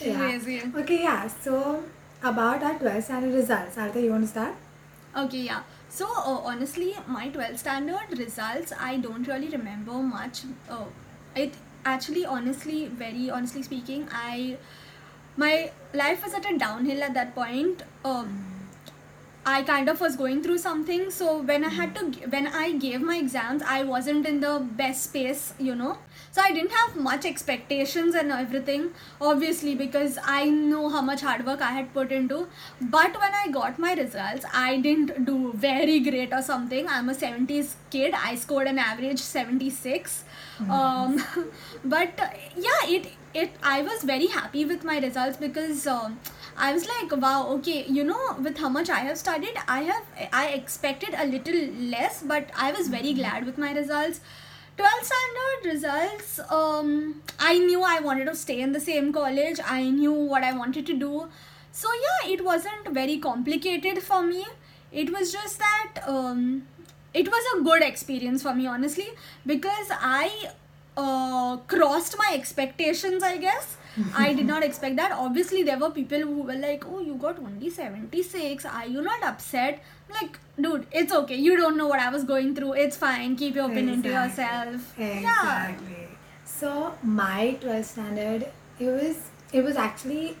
Yeah. 0.00 0.38
Okay, 0.76 1.02
yeah. 1.02 1.28
So 1.28 1.82
about 2.22 2.62
our 2.62 2.78
12th 2.78 3.02
standard 3.04 3.34
results. 3.34 3.78
Artha, 3.78 4.00
you 4.00 4.10
want 4.10 4.24
to 4.24 4.28
start? 4.28 4.54
Okay, 5.16 5.42
yeah. 5.42 5.62
So 5.88 6.06
uh, 6.06 6.40
honestly, 6.44 6.94
my 7.06 7.28
12th 7.28 7.58
standard 7.58 8.18
results, 8.18 8.72
I 8.78 8.96
don't 8.96 9.26
really 9.26 9.48
remember 9.48 9.92
much. 9.92 10.42
Uh, 10.68 10.84
it 11.36 11.54
actually, 11.84 12.24
honestly, 12.24 12.86
very 12.86 13.30
honestly 13.30 13.62
speaking, 13.62 14.08
I 14.12 14.56
my 15.36 15.70
life 15.94 16.22
was 16.22 16.34
at 16.34 16.50
a 16.50 16.58
downhill 16.58 17.02
at 17.02 17.14
that 17.14 17.34
point. 17.34 17.82
Um, 18.04 18.51
I 19.44 19.62
kind 19.62 19.88
of 19.88 20.00
was 20.00 20.14
going 20.14 20.42
through 20.42 20.58
something. 20.58 21.10
So 21.10 21.38
when 21.42 21.64
I 21.64 21.68
had 21.68 21.94
to, 21.96 22.04
when 22.28 22.46
I 22.46 22.72
gave 22.72 23.00
my 23.00 23.16
exams, 23.16 23.62
I 23.62 23.82
wasn't 23.82 24.24
in 24.24 24.40
the 24.40 24.60
best 24.60 25.04
space, 25.04 25.52
you 25.58 25.74
know. 25.74 25.98
So 26.30 26.40
I 26.40 26.52
didn't 26.52 26.70
have 26.70 26.96
much 26.96 27.26
expectations 27.26 28.14
and 28.14 28.30
everything, 28.30 28.92
obviously, 29.20 29.74
because 29.74 30.18
I 30.24 30.44
know 30.44 30.88
how 30.88 31.02
much 31.02 31.20
hard 31.20 31.44
work 31.44 31.60
I 31.60 31.72
had 31.72 31.92
put 31.92 32.12
into. 32.12 32.46
But 32.80 33.18
when 33.20 33.34
I 33.34 33.48
got 33.50 33.78
my 33.78 33.94
results, 33.94 34.46
I 34.54 34.78
didn't 34.78 35.24
do 35.24 35.52
very 35.54 35.98
great 36.00 36.32
or 36.32 36.40
something. 36.40 36.86
I'm 36.88 37.08
a 37.08 37.14
70s 37.14 37.74
kid. 37.90 38.14
I 38.14 38.36
scored 38.36 38.68
an 38.68 38.78
average 38.78 39.18
76. 39.18 40.24
Um, 40.70 41.22
but 41.84 42.18
uh, 42.18 42.28
yeah, 42.56 42.86
it 42.86 43.08
it 43.34 43.50
I 43.62 43.82
was 43.82 44.04
very 44.04 44.26
happy 44.28 44.64
with 44.64 44.84
my 44.84 44.98
results 45.00 45.36
because. 45.36 45.86
Um, 45.86 46.20
I 46.56 46.72
was 46.72 46.86
like, 46.86 47.14
wow, 47.16 47.48
okay, 47.54 47.84
you 47.86 48.04
know, 48.04 48.36
with 48.40 48.58
how 48.58 48.68
much 48.68 48.90
I 48.90 49.00
have 49.00 49.18
studied, 49.18 49.54
I 49.66 49.82
have 49.82 50.04
I 50.32 50.48
expected 50.48 51.14
a 51.16 51.26
little 51.26 51.66
less, 51.94 52.22
but 52.22 52.50
I 52.56 52.72
was 52.72 52.88
very 52.88 53.12
glad 53.14 53.46
with 53.46 53.58
my 53.58 53.72
results. 53.72 54.20
12th 54.78 55.04
standard 55.04 55.72
results, 55.72 56.40
um, 56.50 57.22
I 57.38 57.58
knew 57.58 57.82
I 57.82 58.00
wanted 58.00 58.24
to 58.26 58.34
stay 58.34 58.60
in 58.60 58.72
the 58.72 58.80
same 58.80 59.12
college. 59.12 59.60
I 59.64 59.90
knew 59.90 60.12
what 60.12 60.42
I 60.42 60.52
wanted 60.56 60.86
to 60.86 60.94
do. 60.94 61.28
So 61.72 61.88
yeah, 62.06 62.32
it 62.32 62.44
wasn't 62.44 62.88
very 62.90 63.18
complicated 63.18 64.02
for 64.02 64.22
me. 64.22 64.44
It 64.90 65.12
was 65.12 65.32
just 65.32 65.58
that 65.58 66.02
um, 66.06 66.62
it 67.14 67.28
was 67.28 67.44
a 67.54 67.62
good 67.62 67.82
experience 67.82 68.42
for 68.42 68.54
me, 68.54 68.66
honestly, 68.66 69.08
because 69.46 69.88
I 69.90 70.50
uh, 70.96 71.56
crossed 71.66 72.16
my 72.18 72.30
expectations, 72.34 73.22
I 73.22 73.36
guess. 73.36 73.76
I 74.16 74.32
did 74.32 74.46
not 74.46 74.62
expect 74.64 74.96
that. 74.96 75.12
Obviously, 75.12 75.62
there 75.62 75.78
were 75.78 75.90
people 75.90 76.20
who 76.20 76.42
were 76.42 76.54
like, 76.54 76.84
Oh, 76.86 77.00
you 77.00 77.14
got 77.14 77.38
only 77.38 77.70
76. 77.70 78.64
Are 78.64 78.86
you 78.86 79.02
not 79.02 79.22
upset? 79.22 79.82
Like, 80.10 80.38
dude, 80.60 80.86
it's 80.92 81.12
okay. 81.12 81.36
You 81.36 81.56
don't 81.56 81.76
know 81.76 81.86
what 81.88 82.00
I 82.00 82.08
was 82.10 82.24
going 82.24 82.54
through. 82.54 82.72
It's 82.74 82.96
fine. 82.96 83.36
Keep 83.36 83.54
your 83.56 83.66
opinion 83.70 84.02
to 84.02 84.08
Exactly. 84.08 84.44
yourself. 84.44 84.94
Yeah. 84.98 85.18
Exactly. 85.18 86.08
So 86.44 86.94
my 87.02 87.56
12th 87.60 87.84
standard, 87.84 88.46
it 88.78 88.86
was 88.88 89.16
it 89.52 89.62
was 89.62 89.76
actually 89.76 90.36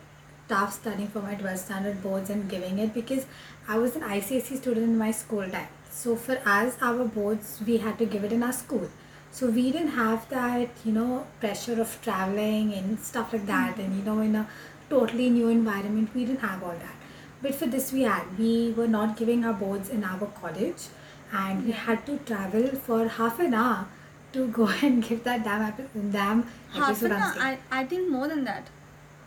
tough 0.48 0.72
studying 0.72 1.08
for 1.08 1.20
my 1.20 1.34
12th 1.34 1.58
standard 1.58 2.02
boards 2.02 2.30
and 2.30 2.48
giving 2.48 2.78
it 2.78 2.94
because 2.94 3.26
I 3.68 3.78
was 3.78 3.96
an 3.96 4.02
ICSE 4.02 4.56
student 4.56 4.84
in 4.84 4.98
my 4.98 5.10
school 5.10 5.48
time. 5.48 5.68
So 5.90 6.16
for 6.16 6.38
us, 6.46 6.76
our 6.80 7.04
boards 7.04 7.60
we 7.66 7.76
had 7.78 7.98
to 7.98 8.06
give 8.06 8.24
it 8.24 8.32
in 8.32 8.42
our 8.42 8.52
school. 8.52 8.88
So 9.32 9.48
we 9.48 9.72
didn't 9.72 9.92
have 9.96 10.28
that, 10.28 10.68
you 10.84 10.92
know, 10.92 11.26
pressure 11.40 11.80
of 11.80 11.98
traveling 12.02 12.74
and 12.74 13.00
stuff 13.00 13.32
like 13.32 13.46
that, 13.46 13.72
mm-hmm. 13.72 13.80
and 13.80 13.96
you 13.98 14.02
know, 14.04 14.20
in 14.20 14.36
a 14.36 14.46
totally 14.90 15.30
new 15.30 15.48
environment, 15.48 16.10
we 16.14 16.26
didn't 16.26 16.40
have 16.40 16.62
all 16.62 16.76
that. 16.86 16.96
But 17.40 17.54
for 17.54 17.66
this, 17.66 17.92
we 17.92 18.02
had. 18.02 18.38
We 18.38 18.72
were 18.76 18.86
not 18.88 19.16
giving 19.16 19.44
our 19.44 19.54
boards 19.54 19.88
in 19.88 20.04
our 20.04 20.26
college, 20.40 20.88
and 21.32 21.64
we 21.64 21.72
mm-hmm. 21.72 21.86
had 21.86 22.04
to 22.06 22.18
travel 22.18 22.68
for 22.88 23.08
half 23.08 23.40
an 23.40 23.54
hour 23.54 23.86
to 24.34 24.46
go 24.58 24.68
and 24.82 25.02
give 25.02 25.24
that 25.24 25.44
damn 25.44 25.72
damn 26.10 26.46
Half 26.72 27.02
an 27.02 27.12
hour. 27.12 27.34
I, 27.38 27.58
I 27.70 27.84
think 27.84 28.10
more 28.10 28.28
than 28.28 28.44
that. 28.44 28.68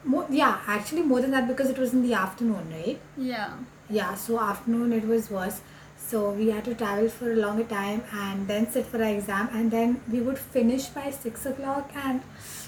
More, 0.04 0.26
yeah, 0.30 0.60
actually 0.68 1.02
more 1.02 1.20
than 1.20 1.32
that 1.32 1.48
because 1.48 1.70
it 1.70 1.80
was 1.80 1.94
in 1.94 2.04
the 2.04 2.14
afternoon, 2.14 2.72
right? 2.72 3.00
Yeah. 3.18 3.54
Yeah, 3.90 4.14
so 4.14 4.40
afternoon 4.40 4.94
it 4.94 5.08
was 5.08 5.32
worse. 5.32 5.62
So 6.08 6.30
we 6.32 6.50
had 6.52 6.66
to 6.66 6.76
travel 6.76 7.10
for 7.10 7.32
a 7.32 7.36
longer 7.36 7.64
time 7.64 8.04
and 8.14 8.48
then 8.48 8.70
sit 8.70 8.86
for 8.86 8.98
our 9.04 9.10
exam 9.10 9.50
and 9.52 9.72
then 9.72 10.02
we 10.12 10.22
would 10.22 10.38
finish 10.38 10.86
by 10.88 11.10
six 11.10 11.46
o'clock 11.46 11.92
and 11.96 12.22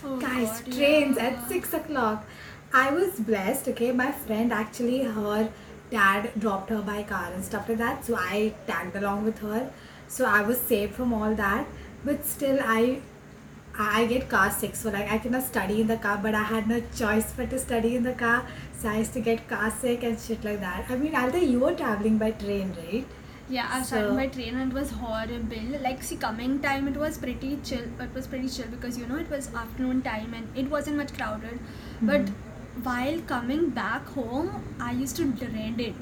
Oh 0.04 0.18
guys 0.20 0.62
God, 0.62 0.74
trains 0.74 1.18
yeah. 1.18 1.26
at 1.28 1.48
six 1.48 1.74
o'clock. 1.74 2.26
I 2.74 2.92
was 2.92 3.20
blessed, 3.20 3.68
okay. 3.70 3.92
My 3.92 4.12
friend 4.12 4.52
actually 4.52 5.04
her 5.04 5.50
dad 5.92 6.32
dropped 6.38 6.70
her 6.70 6.82
by 6.82 7.04
car 7.04 7.32
and 7.34 7.44
stuff 7.46 7.70
like 7.70 7.78
that. 7.78 8.04
So 8.06 8.16
I 8.16 8.54
tagged 8.66 8.96
along 8.96 9.24
with 9.26 9.40
her. 9.40 9.72
So 10.08 10.26
I 10.26 10.42
was 10.42 10.60
saved 10.60 10.96
from 10.96 11.14
all 11.14 11.36
that. 11.36 11.68
But 12.04 12.26
still 12.26 12.60
I 12.62 13.02
I 13.80 14.06
get 14.08 14.28
car 14.28 14.50
sick, 14.50 14.76
so 14.76 14.90
like 14.90 15.12
I 15.12 15.20
cannot 15.20 15.44
study 15.44 15.82
in 15.82 15.88
the 15.88 15.98
car, 15.98 16.20
but 16.22 16.34
I 16.34 16.42
had 16.42 16.68
no 16.68 16.82
choice 16.96 17.32
but 17.38 17.52
to 17.52 17.60
study 17.60 17.96
in 17.96 18.02
the 18.04 18.14
car. 18.14 18.44
So 18.80 18.90
I 18.90 18.98
used 18.98 19.14
to 19.14 19.20
get 19.20 19.48
car 19.48 19.72
sick 19.72 20.04
and 20.04 20.20
shit 20.20 20.44
like 20.44 20.60
that. 20.62 20.86
I 20.90 20.96
mean, 20.96 21.16
Alta, 21.16 21.40
you 21.44 21.60
were 21.60 21.74
traveling 21.76 22.18
by 22.18 22.32
train, 22.32 22.76
right? 22.84 23.06
Yeah, 23.50 23.68
I 23.72 23.80
So- 23.82 23.86
started 23.88 24.16
by 24.16 24.28
train 24.28 24.56
and 24.56 24.72
it 24.72 24.76
was 24.78 24.92
horrible. 24.92 25.78
Like, 25.84 26.04
see, 26.04 26.18
coming 26.18 26.60
time 26.60 26.88
it 26.88 26.98
was 26.98 27.18
pretty 27.18 27.58
chill. 27.64 27.86
It 28.08 28.14
was 28.14 28.28
pretty 28.28 28.50
chill 28.50 28.68
because 28.72 28.98
you 28.98 29.08
know 29.08 29.16
it 29.16 29.30
was 29.30 29.50
afternoon 29.62 30.02
time 30.02 30.34
and 30.34 30.48
it 30.64 30.70
wasn't 30.70 30.98
much 30.98 31.14
crowded. 31.14 31.60
But 32.02 32.28
hmm. 32.30 32.84
while 32.84 33.20
coming 33.34 33.70
back 33.70 34.10
home, 34.10 34.50
I 34.80 34.92
used 34.92 35.16
to 35.18 35.26
dread 35.44 35.80
it 35.80 35.96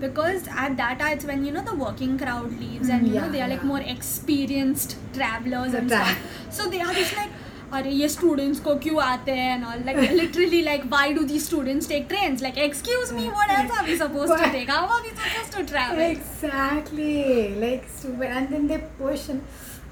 because 0.00 0.48
at 0.64 0.76
that 0.76 0.98
time 0.98 1.12
it's 1.18 1.24
when 1.24 1.44
you 1.44 1.52
know 1.52 1.62
the 1.62 1.74
working 1.74 2.18
crowd 2.18 2.58
leaves 2.58 2.88
hmm, 2.88 2.94
and 2.96 3.08
you 3.08 3.20
know 3.20 3.30
they 3.30 3.40
are 3.42 3.48
like 3.48 3.64
more 3.64 3.80
experienced 3.80 4.96
travelers 5.14 5.72
The 5.72 5.78
and 5.78 5.88
tra- 5.88 6.04
stuff. 6.04 6.18
So 6.50 6.68
they 6.68 6.80
are 6.80 6.92
just 7.02 7.16
like. 7.16 7.30
अरे 7.73 7.91
ये 7.99 8.07
students 8.09 8.59
को 8.65 8.75
क्यों 8.85 9.01
आते 9.03 9.31
हैं 9.35 9.51
and 9.53 9.65
all 9.67 9.79
like 9.89 9.99
literally 10.17 10.61
like 10.65 10.83
why 10.95 11.05
do 11.17 11.25
these 11.31 11.45
students 11.49 11.87
take 11.91 12.07
trains 12.09 12.43
like 12.45 12.57
excuse 12.65 13.13
me 13.19 13.23
what 13.37 13.53
else 13.57 13.71
are 13.77 13.85
we 13.87 13.95
supposed 14.01 14.33
to 14.33 14.39
What? 14.41 14.51
take 14.57 14.69
how 14.73 14.81
are 14.97 15.01
we 15.05 15.13
supposed 15.21 15.55
to 15.57 15.63
travel 15.71 16.03
Exactly. 16.07 17.55
Like 17.55 17.87
stupid. 17.97 18.27
And 18.27 18.49
then 18.49 18.67
they 18.67 18.77
push 18.97 19.29
and 19.29 19.43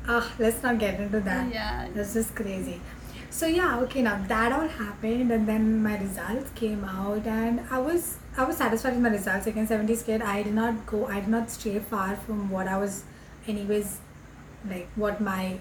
ah, 0.07 0.31
let's 0.39 0.61
not 0.63 0.77
get 0.79 0.99
into 0.99 1.19
that. 1.21 1.53
Yeah. 1.53 1.87
That's 1.95 2.13
just 2.13 2.35
crazy. 2.35 2.79
So 3.29 3.47
yeah, 3.47 3.79
okay. 3.79 4.01
Now 4.01 4.15
that 4.27 4.51
all 4.51 4.67
happened, 4.67 5.31
and 5.31 5.47
then 5.47 5.67
my 5.83 5.97
results 5.97 6.51
came 6.55 6.83
out, 6.83 7.25
and 7.25 7.61
I 7.71 7.79
was 7.79 8.17
I 8.37 8.43
was 8.43 8.57
satisfied 8.57 8.93
with 8.93 9.03
my 9.03 9.09
results. 9.09 9.47
Again, 9.47 9.67
70s 9.67 10.05
kid. 10.05 10.21
I 10.21 10.43
did 10.43 10.53
not 10.53 10.85
go. 10.85 11.05
I 11.07 11.21
did 11.21 11.29
not 11.29 11.49
stray 11.49 11.79
far 11.93 12.15
from 12.25 12.49
what 12.49 12.67
I 12.67 12.77
was, 12.77 13.03
anyways, 13.47 13.97
like 14.69 14.89
what 14.95 15.21
my 15.21 15.59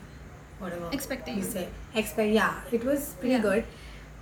whatever 0.59 0.89
Expecting. 0.91 1.38
you 1.38 1.43
say 1.43 1.67
expect. 1.93 2.31
Yeah, 2.31 2.59
it 2.71 2.83
was 2.83 3.15
pretty 3.19 3.35
Yeah. 3.35 3.41
good. 3.41 3.63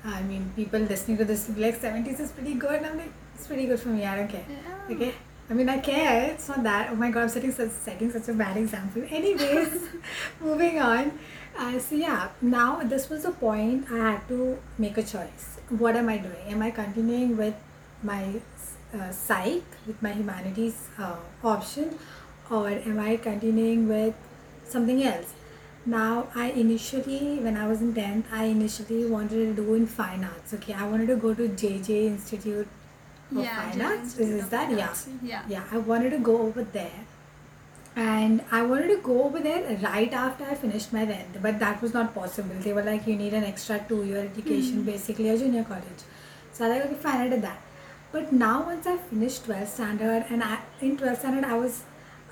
I 0.05 0.21
mean, 0.23 0.51
people 0.55 0.79
listening 0.81 1.17
to 1.17 1.25
this 1.25 1.47
will 1.47 1.55
be 1.55 1.61
like 1.61 1.79
70s 1.81 2.19
is 2.19 2.31
pretty 2.31 2.55
good. 2.55 2.83
I'm 2.83 2.97
like, 2.97 3.11
it's 3.35 3.47
pretty 3.47 3.65
good 3.67 3.79
for 3.79 3.89
me. 3.89 4.05
I 4.05 4.15
don't 4.17 4.27
care. 4.27 4.45
Yeah. 4.49 4.95
Okay. 4.95 5.13
I 5.49 5.53
mean, 5.53 5.69
I 5.69 5.77
care. 5.79 6.31
It's 6.31 6.47
not 6.49 6.63
that. 6.63 6.89
Oh 6.91 6.95
my 6.95 7.09
god, 7.11 7.23
I'm 7.23 7.29
setting 7.29 7.51
such, 7.51 7.71
setting 7.71 8.11
such 8.11 8.27
a 8.29 8.33
bad 8.33 8.57
example. 8.57 9.03
Anyways, 9.09 9.81
moving 10.41 10.79
on. 10.79 11.17
Uh, 11.57 11.77
so 11.79 11.95
yeah, 11.95 12.29
now 12.41 12.81
this 12.83 13.09
was 13.09 13.25
a 13.25 13.31
point 13.31 13.85
I 13.91 13.97
had 14.11 14.27
to 14.29 14.57
make 14.77 14.97
a 14.97 15.03
choice. 15.03 15.59
What 15.69 15.95
am 15.95 16.09
I 16.09 16.17
doing? 16.17 16.47
Am 16.47 16.61
I 16.61 16.71
continuing 16.71 17.37
with 17.37 17.53
my 18.01 18.41
uh, 18.93 19.11
psych, 19.11 19.63
with 19.87 20.01
my 20.01 20.11
humanities 20.11 20.87
uh, 20.97 21.15
option, 21.43 21.97
or 22.49 22.67
am 22.69 22.99
I 22.99 23.17
continuing 23.17 23.87
with 23.87 24.15
something 24.67 25.03
else? 25.03 25.33
Now, 25.85 26.27
I 26.33 26.51
initially, 26.51 27.39
when 27.39 27.57
I 27.57 27.67
was 27.67 27.81
in 27.81 27.93
10th, 27.93 28.25
I 28.31 28.45
initially 28.45 29.05
wanted 29.05 29.55
to 29.55 29.61
do 29.63 29.73
in 29.73 29.85
fine 29.85 30.23
arts. 30.23 30.53
Okay, 30.53 30.73
I 30.73 30.87
wanted 30.87 31.07
to 31.07 31.15
go 31.17 31.33
to 31.33 31.47
JJ 31.49 32.05
Institute 32.07 32.67
of 33.35 33.43
Yeah, 33.43 33.55
Fine 33.61 33.71
Jain 33.73 33.81
Arts. 33.81 34.01
Institute 34.19 34.39
Is 34.43 34.49
that? 34.49 34.71
Yeah. 34.71 34.93
Yeah. 35.21 35.41
Yeah, 35.49 35.63
I 35.71 35.77
wanted 35.79 36.11
to 36.11 36.19
go 36.19 36.37
over 36.43 36.63
there. 36.63 37.01
And 37.95 38.41
I 38.51 38.61
wanted 38.63 38.87
to 38.87 38.97
go 39.01 39.23
over 39.25 39.39
there 39.39 39.77
right 39.83 40.11
after 40.13 40.45
I 40.45 40.55
finished 40.55 40.93
my 40.93 41.05
10th, 41.05 41.41
but 41.41 41.59
that 41.59 41.81
was 41.81 41.93
not 41.93 42.15
possible. 42.15 42.55
They 42.61 42.73
were 42.73 42.81
like, 42.81 43.05
you 43.05 43.15
need 43.15 43.33
an 43.33 43.43
extra 43.43 43.83
two 43.87 44.03
year 44.05 44.19
education, 44.19 44.77
Hmm. 44.79 44.85
basically, 44.85 45.29
a 45.29 45.37
junior 45.37 45.63
college. 45.63 46.01
So 46.53 46.65
I 46.65 46.69
was 46.69 46.77
like, 46.77 46.85
okay, 46.85 46.95
fine, 47.03 47.21
I 47.21 47.29
did 47.29 47.41
that. 47.43 47.61
But 48.11 48.31
now, 48.31 48.63
once 48.63 48.87
I 48.87 48.97
finished 48.97 49.45
12th 49.45 49.67
standard, 49.75 50.25
and 50.29 50.43
I, 50.43 50.59
in 50.81 50.97
12th 50.97 51.19
standard, 51.19 51.43
I 51.43 51.57
was 51.57 51.83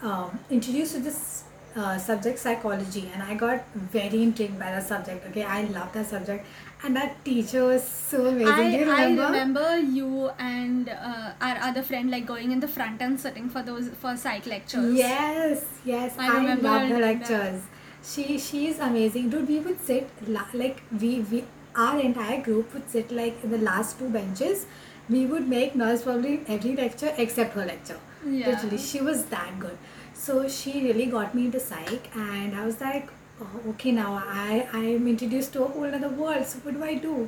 um, 0.01 0.39
introduced 0.49 0.95
to 0.95 0.99
this 1.01 1.43
uh, 1.75 1.97
subject 1.97 2.39
psychology, 2.39 3.09
and 3.13 3.23
I 3.23 3.35
got 3.35 3.63
very 3.75 4.23
intrigued 4.23 4.59
by 4.59 4.71
that 4.71 4.87
subject. 4.87 5.25
Okay, 5.27 5.43
I 5.43 5.63
love 5.63 5.91
that 5.93 6.05
subject, 6.07 6.45
and 6.83 6.95
that 6.95 7.23
teacher 7.23 7.63
was 7.65 7.83
so 7.83 8.25
amazing. 8.25 8.47
I, 8.53 8.71
Do 8.71 8.77
you 8.77 8.91
I 8.91 9.03
remember? 9.05 9.25
remember 9.25 9.77
you 9.79 10.29
and 10.39 10.89
uh, 10.89 11.31
our 11.41 11.57
other 11.69 11.81
friend 11.83 12.11
like 12.11 12.25
going 12.25 12.51
in 12.51 12.59
the 12.59 12.67
front 12.67 13.01
and 13.01 13.19
sitting 13.19 13.49
for 13.49 13.61
those 13.63 13.89
for 14.01 14.17
psych 14.17 14.45
lectures. 14.45 14.93
Yes, 14.95 15.65
yes, 15.85 16.15
I 16.17 16.27
I, 16.27 16.35
remember 16.37 16.63
love 16.67 16.89
that. 16.89 17.01
lectures. 17.01 17.61
She 18.03 18.37
she 18.39 18.67
is 18.67 18.79
amazing, 18.79 19.29
dude. 19.29 19.47
We 19.47 19.59
would 19.59 19.81
sit 19.85 20.09
like 20.27 20.81
we 20.99 21.19
we 21.31 21.43
our 21.75 21.99
entire 21.99 22.41
group 22.41 22.73
would 22.73 22.89
sit 22.89 23.11
like 23.11 23.43
in 23.43 23.51
the 23.51 23.59
last 23.59 23.97
two 23.99 24.09
benches. 24.09 24.65
We 25.09 25.25
would 25.25 25.47
make 25.47 25.75
noise 25.75 26.01
probably 26.03 26.41
every 26.47 26.75
lecture 26.75 27.13
except 27.17 27.53
her 27.55 27.65
lecture. 27.65 27.99
Yeah. 28.25 28.49
Literally, 28.49 28.77
she 28.77 29.01
was 29.01 29.25
that 29.25 29.59
good. 29.59 29.77
So 30.13 30.47
she 30.47 30.83
really 30.83 31.07
got 31.07 31.33
me 31.35 31.45
into 31.45 31.59
psych, 31.59 32.09
and 32.15 32.55
I 32.55 32.65
was 32.65 32.79
like, 32.79 33.09
oh, 33.41 33.69
okay, 33.71 33.91
now 33.91 34.21
I 34.25 34.67
I 34.73 34.83
am 34.95 35.07
introduced 35.07 35.53
to 35.53 35.63
a 35.63 35.67
whole 35.67 35.95
other 35.99 36.09
world. 36.09 36.45
So 36.45 36.59
what 36.59 36.75
do 36.75 36.83
I 36.83 36.95
do? 36.95 37.27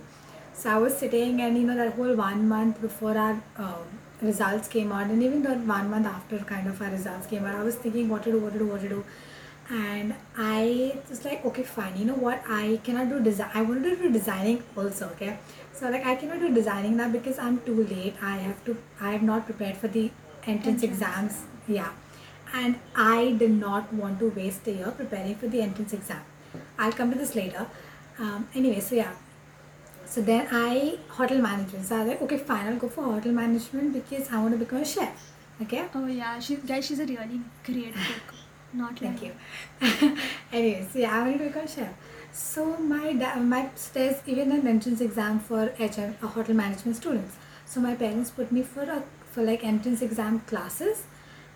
So 0.53 0.69
I 0.69 0.77
was 0.77 0.97
sitting, 0.97 1.41
and 1.41 1.57
you 1.57 1.63
know 1.69 1.75
that 1.75 1.93
whole 1.93 2.15
one 2.15 2.47
month 2.47 2.81
before 2.81 3.17
our 3.17 3.41
um, 3.57 3.85
results 4.21 4.67
came 4.67 4.91
out, 4.91 5.07
and 5.15 5.23
even 5.23 5.41
the 5.43 5.55
one 5.73 5.89
month 5.95 6.05
after 6.07 6.39
kind 6.53 6.67
of 6.67 6.81
our 6.81 6.91
results 6.91 7.27
came 7.27 7.45
out, 7.45 7.55
I 7.55 7.63
was 7.63 7.75
thinking 7.75 8.09
what 8.09 8.23
to 8.23 8.31
do, 8.31 8.39
what 8.39 8.53
to 8.53 8.59
do, 8.59 8.67
what 8.67 8.81
to 8.81 8.89
do, 8.89 9.03
and 9.69 10.13
I 10.37 10.99
was 11.09 11.25
like, 11.25 11.43
okay, 11.45 11.63
fine. 11.63 11.97
You 11.97 12.05
know 12.05 12.19
what? 12.27 12.43
I 12.59 12.79
cannot 12.83 13.09
do 13.09 13.19
design. 13.29 13.49
I 13.53 13.63
wanted 13.63 13.89
to 13.89 14.03
do 14.03 14.11
designing 14.19 14.61
also. 14.77 15.09
Okay, 15.15 15.37
so 15.73 15.89
like 15.89 16.05
I 16.05 16.15
cannot 16.15 16.39
do 16.39 16.53
designing 16.53 16.97
now 16.97 17.09
because 17.09 17.39
I'm 17.39 17.59
too 17.71 17.83
late. 17.95 18.15
I 18.21 18.37
have 18.37 18.63
to. 18.65 18.77
I 19.01 19.13
am 19.15 19.25
not 19.25 19.45
prepared 19.51 19.77
for 19.77 19.87
the 19.87 20.11
entrance 20.45 20.83
Entrance, 20.83 20.83
exams. 20.83 21.43
Yeah. 21.67 21.91
And 22.53 22.79
I 22.95 23.31
did 23.31 23.51
not 23.51 23.91
want 23.93 24.19
to 24.19 24.29
waste 24.29 24.67
a 24.67 24.71
year 24.71 24.91
preparing 24.91 25.35
for 25.35 25.47
the 25.47 25.61
entrance 25.61 25.93
exam. 25.93 26.21
I'll 26.77 26.91
come 26.91 27.11
to 27.11 27.17
this 27.17 27.35
later. 27.35 27.67
Um, 28.19 28.47
anyway, 28.53 28.79
so 28.79 28.95
yeah. 28.95 29.13
So 30.05 30.21
then 30.21 30.47
I 30.51 30.99
hotel 31.09 31.39
management. 31.39 31.85
So 31.85 31.95
I 31.95 31.99
was 31.99 32.07
like, 32.09 32.21
okay, 32.21 32.37
fine, 32.37 32.67
I'll 32.67 32.75
go 32.77 32.89
for 32.89 33.03
hotel 33.03 33.31
management 33.31 33.93
because 33.93 34.31
I 34.31 34.39
want 34.39 34.53
to 34.53 34.59
become 34.59 34.79
a 34.79 34.85
chef. 34.85 35.31
Okay. 35.61 35.85
Oh 35.95 36.05
yeah, 36.07 36.39
she 36.39 36.57
guys, 36.57 36.85
she's 36.85 36.99
a 36.99 37.05
really 37.05 37.41
great 37.63 37.93
cook. 37.93 38.35
Not 38.73 39.01
like 39.01 39.19
Thank 39.19 39.23
you. 39.23 40.17
anyway, 40.51 40.87
so 40.91 40.99
yeah, 40.99 41.15
I 41.15 41.21
wanted 41.21 41.37
to 41.39 41.45
become 41.45 41.63
a 41.63 41.67
chef. 41.67 41.93
So 42.31 42.77
my 42.77 43.13
da- 43.13 43.35
my 43.35 43.69
there's 43.93 44.17
even 44.25 44.51
an 44.51 44.67
entrance 44.67 45.01
exam 45.01 45.39
for 45.39 45.71
HM, 45.79 46.15
hotel 46.21 46.55
management 46.55 46.97
students. 46.97 47.35
So 47.65 47.79
my 47.79 47.95
parents 47.95 48.31
put 48.31 48.51
me 48.51 48.63
for 48.63 48.81
a 48.81 49.03
for 49.31 49.43
like 49.43 49.63
entrance 49.63 50.01
exam 50.01 50.39
classes, 50.41 51.03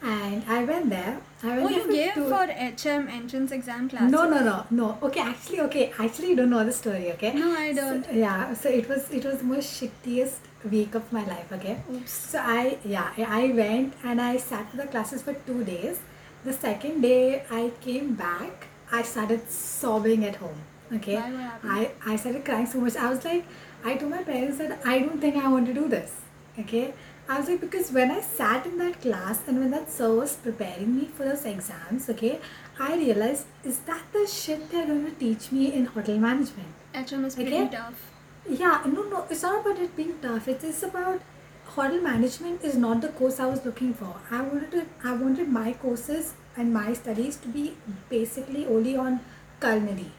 and 0.01 0.43
I 0.47 0.63
went 0.63 0.89
there. 0.89 1.19
I 1.43 1.47
went 1.47 1.61
Oh, 1.63 1.67
there 1.69 1.77
you 1.79 1.91
gave 1.91 2.13
two- 2.13 2.29
for 2.29 2.45
HM 2.47 3.07
entrance 3.07 3.51
exam 3.51 3.89
classes. 3.89 4.11
no, 4.11 4.29
no, 4.29 4.39
no, 4.43 4.65
no. 4.69 4.97
Okay, 5.03 5.21
actually, 5.21 5.61
okay, 5.61 5.91
actually, 5.99 6.29
you 6.29 6.35
don't 6.35 6.49
know 6.49 6.63
the 6.63 6.73
story, 6.73 7.11
okay? 7.13 7.33
No, 7.33 7.51
I 7.57 7.73
don't. 7.73 8.05
So, 8.05 8.11
yeah, 8.11 8.53
so 8.53 8.69
it 8.69 8.87
was 8.89 9.09
it 9.11 9.25
was 9.25 9.39
the 9.39 9.45
most 9.45 9.81
shittiest 9.81 10.69
week 10.69 10.95
of 10.95 11.11
my 11.11 11.23
life, 11.25 11.51
okay? 11.57 11.77
Oops. 11.93 12.11
So 12.11 12.39
I 12.39 12.77
yeah 12.83 13.09
I 13.17 13.27
I 13.41 13.51
went 13.63 13.93
and 14.03 14.21
I 14.21 14.37
sat 14.37 14.69
for 14.71 14.77
the 14.77 14.87
classes 14.95 15.21
for 15.21 15.33
two 15.49 15.63
days. 15.63 15.99
The 16.45 16.53
second 16.53 17.01
day 17.01 17.43
I 17.51 17.71
came 17.81 18.13
back, 18.15 18.67
I 18.91 19.01
started 19.01 19.49
sobbing 19.49 20.25
at 20.25 20.35
home. 20.45 20.59
Okay, 20.97 21.15
Why? 21.15 21.77
I 21.79 22.13
I 22.13 22.15
started 22.15 22.45
crying 22.45 22.65
so 22.73 22.79
much. 22.79 22.95
I 22.95 23.09
was 23.09 23.25
like, 23.25 23.45
I 23.83 23.95
told 23.95 24.11
my 24.11 24.23
parents 24.23 24.57
that 24.59 24.79
I 24.93 24.99
don't 24.99 25.19
think 25.25 25.35
I 25.43 25.47
want 25.55 25.65
to 25.73 25.73
do 25.81 25.87
this. 25.95 26.13
Okay, 26.61 26.93
I 27.29 27.39
was 27.39 27.49
like 27.49 27.59
because 27.61 27.91
when 27.91 28.09
I 28.09 28.21
sat 28.21 28.65
in 28.65 28.77
that 28.77 29.01
class 29.01 29.41
and 29.47 29.59
when 29.59 29.71
that 29.71 29.91
sir 29.91 30.13
was 30.13 30.35
preparing 30.35 30.95
me 30.97 31.05
for 31.13 31.23
those 31.25 31.45
exams, 31.45 32.09
okay, 32.09 32.39
I 32.79 32.95
realized 32.95 33.45
is 33.63 33.79
that 33.79 34.01
the 34.13 34.25
shit 34.25 34.69
they're 34.71 34.85
going 34.85 35.05
to 35.05 35.11
teach 35.11 35.51
me 35.51 35.73
in 35.73 35.85
hotel 35.85 36.17
management? 36.17 36.69
HM 36.93 37.25
is 37.25 37.35
pretty 37.35 37.53
Okay. 37.53 37.69
tough. 37.69 38.11
Yeah, 38.49 38.81
no, 38.85 39.03
no, 39.03 39.25
it's 39.29 39.41
not 39.43 39.59
about 39.65 39.77
it 39.79 39.95
being 39.95 40.13
tough. 40.21 40.47
It 40.47 40.63
is 40.63 40.83
about 40.83 41.21
hotel 41.65 41.99
management 42.01 42.63
is 42.63 42.75
not 42.77 43.01
the 43.01 43.09
course 43.09 43.39
I 43.41 43.45
was 43.47 43.65
looking 43.65 43.93
for. 43.93 44.15
I 44.31 44.41
wanted 44.41 44.71
to, 44.71 44.85
I 45.03 45.11
wanted 45.13 45.49
my 45.49 45.73
courses 45.73 46.33
and 46.55 46.73
my 46.73 46.93
studies 46.93 47.35
to 47.37 47.49
be 47.49 47.75
basically 48.09 48.65
only 48.65 48.95
on 48.95 49.19
culinary, 49.59 50.11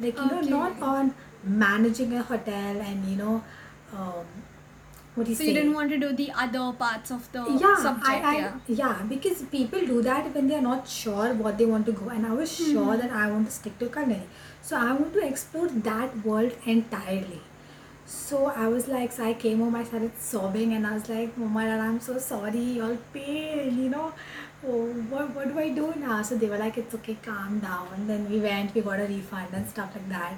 like 0.00 0.16
you 0.18 0.26
know, 0.30 0.40
not 0.40 0.80
on 0.80 1.14
managing 1.44 2.14
a 2.14 2.22
hotel 2.22 2.80
and 2.80 3.04
you 3.04 3.16
know, 3.16 3.44
um, 3.92 4.24
what 5.14 5.24
do 5.26 5.30
you 5.30 5.36
So 5.36 5.44
you 5.44 5.54
didn't 5.54 5.74
want 5.74 5.90
to 5.90 5.98
do 5.98 6.12
the 6.12 6.30
other 6.44 6.72
parts 6.72 7.10
of 7.10 7.30
the 7.32 7.44
yeah, 7.62 7.76
subject, 7.76 8.08
I, 8.08 8.16
I, 8.30 8.36
yeah. 8.36 8.52
yeah, 8.68 9.02
because 9.08 9.42
people 9.42 9.80
do 9.86 10.02
that 10.02 10.34
when 10.34 10.48
they 10.48 10.56
are 10.56 10.66
not 10.68 10.88
sure 10.88 11.32
what 11.34 11.58
they 11.58 11.66
want 11.66 11.86
to 11.86 11.92
go, 11.92 12.08
and 12.08 12.26
I 12.26 12.32
was 12.32 12.56
Hmm. 12.58 12.72
sure 12.72 12.96
that 12.96 13.12
I 13.12 13.30
want 13.30 13.46
to 13.46 13.52
stick 13.52 13.78
to 13.80 13.88
culinary. 13.88 14.26
So 14.62 14.76
I 14.76 14.92
want 14.92 15.12
to 15.14 15.26
explore 15.26 15.68
that 15.90 16.16
world 16.24 16.52
entirely. 16.64 17.40
So 18.06 18.46
I 18.46 18.66
was 18.68 18.86
like, 18.88 19.12
so 19.12 19.24
I 19.24 19.34
came 19.34 19.60
home, 19.60 19.74
I 19.76 19.84
started 19.84 20.12
sobbing, 20.20 20.72
and 20.74 20.86
I 20.86 20.94
was 20.94 21.08
like, 21.08 21.36
Mama, 21.38 21.64
Dad, 21.64 21.80
I'm 21.80 22.00
so 22.00 22.18
sorry, 22.18 22.64
y'all 22.78 22.98
pain, 23.12 23.78
you 23.82 23.88
know. 23.90 24.12
Oh, 24.66 24.86
what, 25.12 25.30
what 25.34 25.48
do 25.48 25.58
I 25.58 25.68
do 25.70 25.92
now? 25.96 26.20
So 26.22 26.36
they 26.36 26.48
were 26.48 26.58
like, 26.58 26.76
it's 26.78 26.94
okay, 26.96 27.16
calm 27.22 27.60
down. 27.60 28.06
Then 28.06 28.28
we 28.30 28.40
went, 28.40 28.74
we 28.74 28.82
got 28.82 29.00
a 29.00 29.06
refund 29.06 29.48
and 29.52 29.68
stuff 29.68 29.94
like 29.94 30.08
that. 30.10 30.34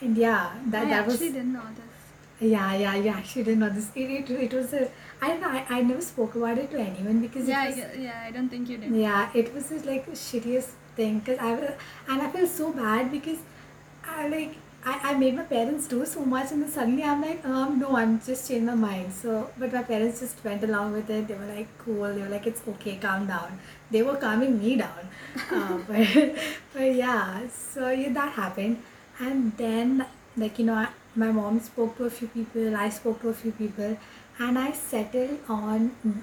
And 0.00 0.16
yeah, 0.16 0.50
that, 0.66 0.86
I 0.86 0.90
that 0.90 1.06
was 1.06 1.14
actually 1.14 1.32
didn't 1.32 1.52
know 1.52 1.68
this. 1.76 1.95
Yeah, 2.40 2.74
yeah, 2.76 2.94
you 2.96 3.08
actually 3.08 3.44
didn't 3.44 3.60
know 3.60 3.70
this. 3.70 3.90
It, 3.94 4.10
it, 4.10 4.30
it 4.30 4.52
was 4.52 4.72
a, 4.74 4.90
I 5.22 5.28
don't 5.28 5.40
know, 5.40 5.48
I, 5.48 5.64
I 5.70 5.82
never 5.82 6.02
spoke 6.02 6.34
about 6.34 6.58
it 6.58 6.70
to 6.72 6.78
anyone 6.78 7.20
because 7.20 7.48
Yeah, 7.48 7.60
I 7.60 7.66
it 7.68 7.76
was, 7.76 7.84
gue- 7.96 8.02
yeah, 8.04 8.24
I 8.26 8.30
don't 8.30 8.48
think 8.48 8.68
you 8.68 8.76
did. 8.78 8.94
yeah, 8.94 9.30
it 9.34 9.54
was 9.54 9.68
just 9.70 9.86
like 9.86 10.04
the 10.06 10.12
shittiest 10.12 10.70
thing. 10.96 11.20
Cause 11.22 11.38
I 11.40 11.54
was, 11.54 11.70
and 12.08 12.22
I 12.22 12.30
feel 12.30 12.46
so 12.46 12.72
bad 12.72 13.10
because 13.10 13.38
I 14.06 14.28
like, 14.28 14.54
I, 14.84 15.10
I 15.10 15.14
made 15.18 15.34
my 15.34 15.42
parents 15.42 15.88
do 15.88 16.04
so 16.06 16.24
much 16.24 16.52
and 16.52 16.62
then 16.62 16.70
suddenly 16.70 17.02
I'm 17.02 17.20
like, 17.22 17.44
um, 17.44 17.78
no, 17.80 17.96
I'm 17.96 18.20
just 18.20 18.48
changed 18.48 18.66
my 18.66 18.74
mind. 18.74 19.12
So, 19.12 19.50
but 19.58 19.72
my 19.72 19.82
parents 19.82 20.20
just 20.20 20.44
went 20.44 20.62
along 20.62 20.92
with 20.92 21.08
it. 21.10 21.26
They 21.28 21.34
were 21.34 21.46
like, 21.46 21.66
cool. 21.78 22.12
They 22.14 22.20
were 22.20 22.28
like, 22.28 22.46
it's 22.46 22.62
okay, 22.68 22.96
calm 22.96 23.26
down. 23.26 23.58
They 23.90 24.02
were 24.02 24.14
calming 24.16 24.60
me 24.60 24.76
down. 24.76 25.08
uh, 25.50 25.78
but, 25.88 26.06
but 26.74 26.94
yeah, 26.94 27.48
so 27.48 27.88
yeah, 27.90 28.12
that 28.12 28.32
happened. 28.32 28.82
And 29.18 29.56
then, 29.56 30.06
like, 30.36 30.58
you 30.58 30.66
know, 30.66 30.74
I, 30.74 30.88
my 31.16 31.30
mom 31.32 31.60
spoke 31.60 31.96
to 31.98 32.04
a 32.04 32.10
few 32.10 32.28
people, 32.28 32.76
I 32.76 32.88
spoke 32.88 33.20
to 33.22 33.28
a 33.28 33.34
few 33.34 33.52
people, 33.52 33.98
and 34.38 34.58
I 34.58 34.72
settled 34.72 35.38
on, 35.48 35.92
mm, 36.06 36.22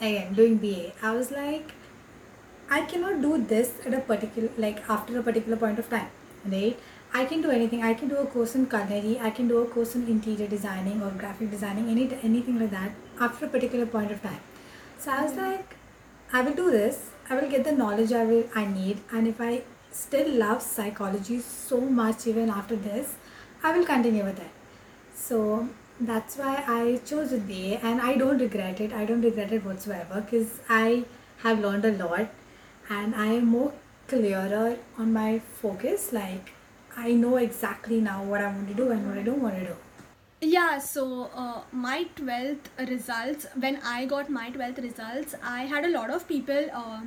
again, 0.00 0.34
doing 0.34 0.56
BA. 0.58 0.92
I 1.02 1.12
was 1.14 1.30
like, 1.30 1.72
I 2.70 2.82
cannot 2.82 3.20
do 3.20 3.36
this 3.42 3.72
at 3.84 3.94
a 3.94 4.00
particular 4.00 4.48
like 4.56 4.88
after 4.88 5.18
a 5.18 5.22
particular 5.22 5.56
point 5.56 5.78
of 5.78 5.90
time, 5.90 6.10
right? 6.44 6.78
I 7.12 7.24
can 7.24 7.42
do 7.42 7.50
anything. 7.50 7.82
I 7.82 7.94
can 7.94 8.08
do 8.08 8.16
a 8.16 8.26
course 8.26 8.54
in 8.54 8.66
culinary. 8.66 9.18
I 9.20 9.30
can 9.30 9.48
do 9.48 9.58
a 9.58 9.66
course 9.66 9.96
in 9.96 10.06
interior 10.06 10.46
designing 10.46 11.02
or 11.02 11.10
graphic 11.10 11.50
designing, 11.50 11.88
any 11.88 12.08
anything 12.22 12.60
like 12.60 12.70
that 12.70 12.92
after 13.20 13.46
a 13.46 13.48
particular 13.48 13.86
point 13.86 14.12
of 14.12 14.22
time. 14.22 14.40
So 14.98 15.10
I 15.10 15.22
was 15.24 15.32
mm-hmm. 15.32 15.50
like, 15.50 15.76
I 16.32 16.42
will 16.42 16.54
do 16.54 16.70
this. 16.70 17.10
I 17.28 17.40
will 17.40 17.50
get 17.50 17.64
the 17.64 17.72
knowledge 17.72 18.12
I 18.12 18.24
will 18.24 18.44
I 18.54 18.64
need, 18.66 19.02
and 19.12 19.26
if 19.26 19.40
I 19.40 19.62
still 19.90 20.30
love 20.44 20.62
psychology 20.62 21.40
so 21.40 21.80
much 21.80 22.26
even 22.26 22.50
after 22.50 22.76
this, 22.76 23.16
I 23.62 23.76
will 23.76 23.84
continue 23.84 24.24
with 24.24 24.40
it. 24.40 24.50
So 25.14 25.68
that's 26.00 26.36
why 26.36 26.64
I 26.66 27.00
chose 27.04 27.32
it 27.32 27.46
BA 27.46 27.84
and 27.84 28.00
I 28.00 28.16
don't 28.16 28.38
regret 28.38 28.80
it. 28.80 28.92
I 28.92 29.04
don't 29.04 29.20
regret 29.20 29.52
it 29.52 29.64
whatsoever 29.64 30.22
because 30.22 30.60
I 30.68 31.04
have 31.42 31.60
learned 31.60 31.84
a 31.84 31.92
lot 31.92 32.30
and 32.88 33.14
I 33.14 33.26
am 33.26 33.46
more 33.46 33.72
clearer 34.08 34.78
on 34.98 35.12
my 35.12 35.40
focus. 35.60 36.12
Like 36.12 36.52
I 36.96 37.12
know 37.12 37.36
exactly 37.36 38.00
now 38.00 38.24
what 38.24 38.40
I 38.40 38.46
want 38.46 38.68
to 38.68 38.74
do 38.74 38.90
and 38.90 39.06
what 39.06 39.18
I 39.18 39.22
don't 39.22 39.42
want 39.42 39.56
to 39.56 39.66
do. 39.66 39.76
Yeah, 40.42 40.78
so 40.78 41.30
uh, 41.34 41.60
my 41.70 42.06
12th 42.16 42.88
results, 42.88 43.46
when 43.56 43.78
I 43.84 44.06
got 44.06 44.30
my 44.30 44.50
12th 44.50 44.82
results, 44.82 45.34
I 45.42 45.64
had 45.66 45.84
a 45.84 45.90
lot 45.90 46.08
of 46.08 46.26
people 46.26 46.70
uh, 46.72 47.00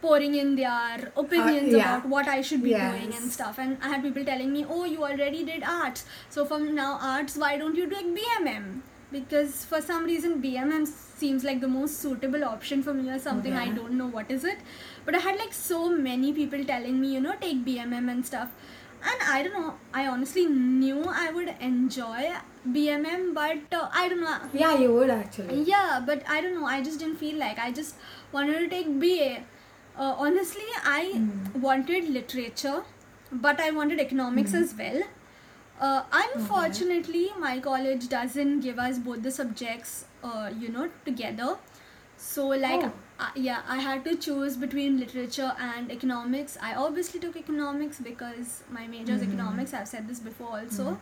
pouring 0.00 0.34
in 0.34 0.54
their 0.56 1.12
opinions 1.16 1.72
yeah. 1.72 1.96
about 1.96 2.08
what 2.08 2.28
I 2.28 2.40
should 2.42 2.62
be 2.62 2.70
doing 2.70 3.12
and 3.14 3.32
stuff. 3.32 3.58
And 3.58 3.78
I 3.82 3.88
had 3.88 4.02
people 4.02 4.24
telling 4.24 4.52
me, 4.52 4.64
oh, 4.68 4.84
you 4.84 5.02
already 5.04 5.44
did 5.44 5.62
arts. 5.62 6.04
So 6.30 6.44
from 6.44 6.74
now, 6.74 6.98
arts, 7.00 7.36
why 7.36 7.56
don't 7.58 7.74
you 7.74 7.88
do 7.88 7.96
like 7.96 8.06
BMM? 8.06 8.80
Because 9.10 9.64
for 9.64 9.80
some 9.80 10.04
reason, 10.04 10.42
BMM 10.42 10.86
seems 10.86 11.42
like 11.42 11.60
the 11.60 11.68
most 11.68 11.98
suitable 12.00 12.44
option 12.44 12.82
for 12.82 12.92
me 12.92 13.08
or 13.10 13.18
something. 13.18 13.54
I 13.54 13.68
don't 13.70 13.92
know 13.92 14.06
what 14.06 14.30
is 14.30 14.44
it. 14.44 14.58
But 15.04 15.14
I 15.14 15.18
had 15.18 15.38
like 15.38 15.54
so 15.54 15.88
many 15.88 16.32
people 16.32 16.64
telling 16.64 17.00
me, 17.00 17.14
you 17.14 17.20
know, 17.20 17.34
take 17.40 17.64
BMM 17.64 18.10
and 18.10 18.24
stuff. 18.24 18.50
And 19.02 19.22
I 19.22 19.42
don't 19.42 19.52
know, 19.52 19.74
I 19.94 20.08
honestly 20.08 20.46
knew 20.46 21.04
I 21.04 21.30
would 21.30 21.54
enjoy 21.60 22.32
BMM, 22.68 23.32
but 23.32 23.58
uh, 23.72 23.88
I 23.92 24.08
don't 24.08 24.20
know. 24.20 24.38
Yeah, 24.52 24.76
you 24.76 24.92
would 24.92 25.08
actually. 25.08 25.62
Yeah, 25.62 26.02
but 26.04 26.22
I 26.28 26.40
don't 26.40 26.54
know. 26.54 26.66
I 26.66 26.82
just 26.82 26.98
didn't 26.98 27.16
feel 27.16 27.38
like 27.38 27.58
I 27.58 27.70
just 27.70 27.94
wanted 28.32 28.58
to 28.58 28.68
take 28.68 28.98
BA. 29.00 29.44
Uh, 29.98 30.14
honestly, 30.26 30.68
I 30.84 31.00
Mm. 31.14 31.60
wanted 31.68 32.08
literature, 32.16 32.82
but 33.46 33.60
I 33.60 33.70
wanted 33.78 34.00
economics 34.08 34.52
Mm. 34.52 34.62
as 34.62 34.74
well. 34.82 35.00
Uh, 35.86 36.02
unfortunately, 36.20 37.24
my 37.46 37.58
college 37.66 38.08
doesn't 38.14 38.60
give 38.60 38.78
us 38.84 38.98
both 39.08 39.22
the 39.26 39.32
subjects, 39.40 39.92
uh, 40.22 40.50
you 40.62 40.68
know, 40.76 40.88
together. 41.08 41.50
So, 42.28 42.46
like, 42.62 42.84
Oh. 42.86 42.92
uh, 43.26 43.30
yeah, 43.48 43.60
I 43.74 43.76
had 43.88 44.04
to 44.06 44.14
choose 44.26 44.56
between 44.64 44.98
literature 45.02 45.50
and 45.66 45.92
economics. 45.96 46.56
I 46.70 46.74
obviously 46.86 47.20
took 47.26 47.36
economics 47.42 48.00
because 48.08 48.56
my 48.78 48.86
major 48.96 49.14
is 49.18 49.22
Mhm. 49.22 49.28
economics. 49.32 49.74
I've 49.80 49.88
said 49.94 50.08
this 50.12 50.20
before 50.30 50.58
also. 50.60 50.98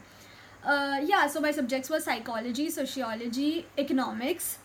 Uh, 0.74 1.00
yeah, 1.14 1.26
so 1.36 1.40
my 1.40 1.52
subjects 1.60 1.90
were 1.94 2.00
psychology, 2.10 2.68
sociology, 2.76 3.50
economics, 3.86 4.58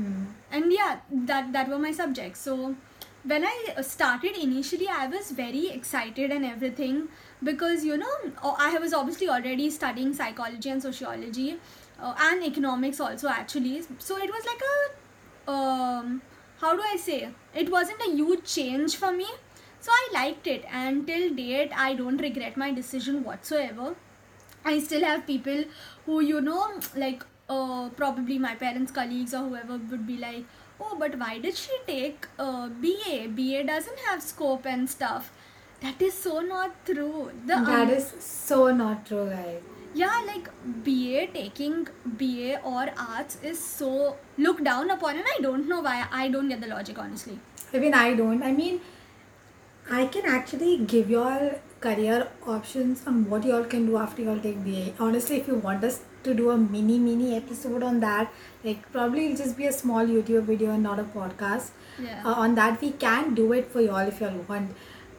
Mm. 0.00 0.26
and 0.58 0.72
yeah, 0.72 1.00
that 1.30 1.52
that 1.58 1.68
were 1.74 1.78
my 1.78 1.92
subjects. 2.00 2.40
So 2.48 2.74
when 3.24 3.44
I 3.44 3.80
started 3.82 4.36
initially, 4.36 4.88
I 4.88 5.06
was 5.06 5.30
very 5.30 5.68
excited 5.68 6.30
and 6.30 6.44
everything 6.44 7.08
because 7.42 7.84
you 7.84 7.96
know 7.96 8.16
oh, 8.42 8.56
I 8.58 8.78
was 8.78 8.92
obviously 8.92 9.28
already 9.28 9.70
studying 9.70 10.12
psychology 10.14 10.70
and 10.70 10.82
sociology 10.82 11.58
uh, 12.00 12.14
and 12.18 12.42
economics 12.42 13.00
also 13.00 13.28
actually. 13.28 13.82
So 13.98 14.16
it 14.16 14.30
was 14.30 14.44
like 14.46 14.60
a 14.72 15.50
um, 15.50 16.22
how 16.60 16.74
do 16.76 16.82
I 16.82 16.96
say? 16.96 17.30
It 17.54 17.70
wasn't 17.70 18.00
a 18.06 18.10
huge 18.10 18.44
change 18.44 18.96
for 18.96 19.12
me. 19.12 19.26
So 19.80 19.90
I 19.90 20.08
liked 20.14 20.46
it, 20.46 20.64
and 20.70 21.04
till 21.06 21.34
date, 21.34 21.72
I 21.76 21.94
don't 21.94 22.18
regret 22.18 22.56
my 22.56 22.70
decision 22.72 23.24
whatsoever. 23.24 23.96
I 24.64 24.78
still 24.78 25.04
have 25.04 25.26
people 25.26 25.64
who, 26.06 26.20
you 26.20 26.40
know, 26.40 26.80
like 26.96 27.24
uh, 27.48 27.88
probably 27.96 28.38
my 28.38 28.54
parents' 28.54 28.92
colleagues 28.92 29.34
or 29.34 29.40
whoever 29.48 29.78
would 29.78 30.06
be 30.06 30.18
like, 30.18 30.44
oh, 30.84 30.96
but 30.98 31.18
why 31.18 31.38
did 31.38 31.56
she 31.56 31.78
take 31.86 32.26
uh, 32.38 32.68
BA? 32.84 33.28
BA 33.38 33.64
doesn't 33.64 33.98
have 34.08 34.22
scope 34.22 34.66
and 34.66 34.88
stuff. 34.90 35.30
That 35.80 36.00
is 36.00 36.14
so 36.14 36.40
not 36.40 36.84
true. 36.86 37.30
The 37.46 37.56
That 37.68 37.88
um, 37.88 37.90
is 37.90 38.08
so 38.20 38.72
not 38.82 39.06
true, 39.12 39.28
guys. 39.36 39.62
yeah 40.00 40.20
like 40.26 40.46
ba 40.84 41.22
taking 41.32 41.74
ba 42.20 42.52
or 42.68 42.84
arts 43.06 43.34
is 43.50 43.58
so 43.64 43.88
looked 44.44 44.62
down 44.68 44.92
upon 44.94 45.18
and 45.22 45.32
i 45.32 45.34
don't 45.46 45.66
know 45.72 45.80
why 45.86 45.96
i 46.20 46.22
don't 46.36 46.52
get 46.52 46.62
the 46.66 46.70
logic 46.70 47.00
honestly 47.02 47.34
I 47.78 47.80
mean, 47.82 47.94
I 47.98 48.14
don't. 48.20 48.42
I 48.46 48.52
mean, 48.60 48.80
I 49.90 50.06
can 50.06 50.26
actually 50.26 50.76
give 50.94 51.10
you 51.10 51.20
all 51.22 51.44
career 51.80 52.28
options 52.46 53.06
on 53.06 53.28
what 53.30 53.44
you 53.44 53.54
all 53.58 53.64
can 53.64 53.86
do 53.86 53.96
after 53.98 54.22
you 54.22 54.30
all 54.30 54.38
take 54.38 54.58
BA. 54.64 54.92
Honestly, 54.98 55.38
if 55.38 55.48
you 55.48 55.54
want 55.56 55.84
us 55.84 56.00
to 56.24 56.34
do 56.34 56.50
a 56.50 56.56
mini 56.56 56.98
mini 56.98 57.34
episode 57.36 57.82
on 57.82 58.00
that, 58.00 58.32
like 58.64 58.90
probably 58.92 59.26
it'll 59.26 59.36
just 59.36 59.56
be 59.56 59.66
a 59.66 59.72
small 59.72 60.06
YouTube 60.06 60.44
video 60.44 60.70
and 60.72 60.82
not 60.82 60.98
a 60.98 61.04
podcast. 61.04 61.70
Yeah. 61.98 62.22
Uh, 62.24 62.34
on 62.34 62.54
that, 62.56 62.80
we 62.80 62.92
can 62.92 63.34
do 63.34 63.52
it 63.52 63.70
for 63.70 63.80
you 63.80 63.90
all 63.90 64.08
if 64.14 64.20
you 64.20 64.44
want, 64.48 64.72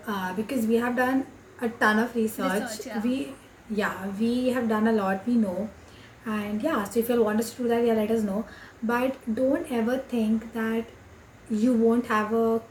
uh, 0.08 0.34
because 0.34 0.66
we 0.66 0.76
have 0.76 0.96
done 0.96 1.26
a 1.62 1.70
ton 1.70 2.00
of 2.00 2.16
research. 2.16 2.62
Research, 2.62 2.88
yeah. 2.88 3.02
We 3.02 3.34
yeah 3.70 4.08
we 4.20 4.50
have 4.50 4.68
done 4.68 4.88
a 4.88 4.92
lot. 4.92 5.28
We 5.28 5.36
know, 5.36 5.70
and 6.26 6.62
yeah. 6.62 6.84
So 6.84 7.00
if 7.00 7.10
you 7.10 7.24
want 7.24 7.40
us 7.40 7.52
to 7.52 7.64
do 7.64 7.68
that, 7.70 7.86
yeah, 7.86 7.94
let 7.94 8.12
us 8.12 8.24
know. 8.24 8.46
But 8.82 9.18
don't 9.42 9.72
ever 9.72 9.98
think 9.98 10.52
that 10.54 10.86
you 11.50 11.74
won't 11.74 12.06
have 12.08 12.34
a 12.34 12.62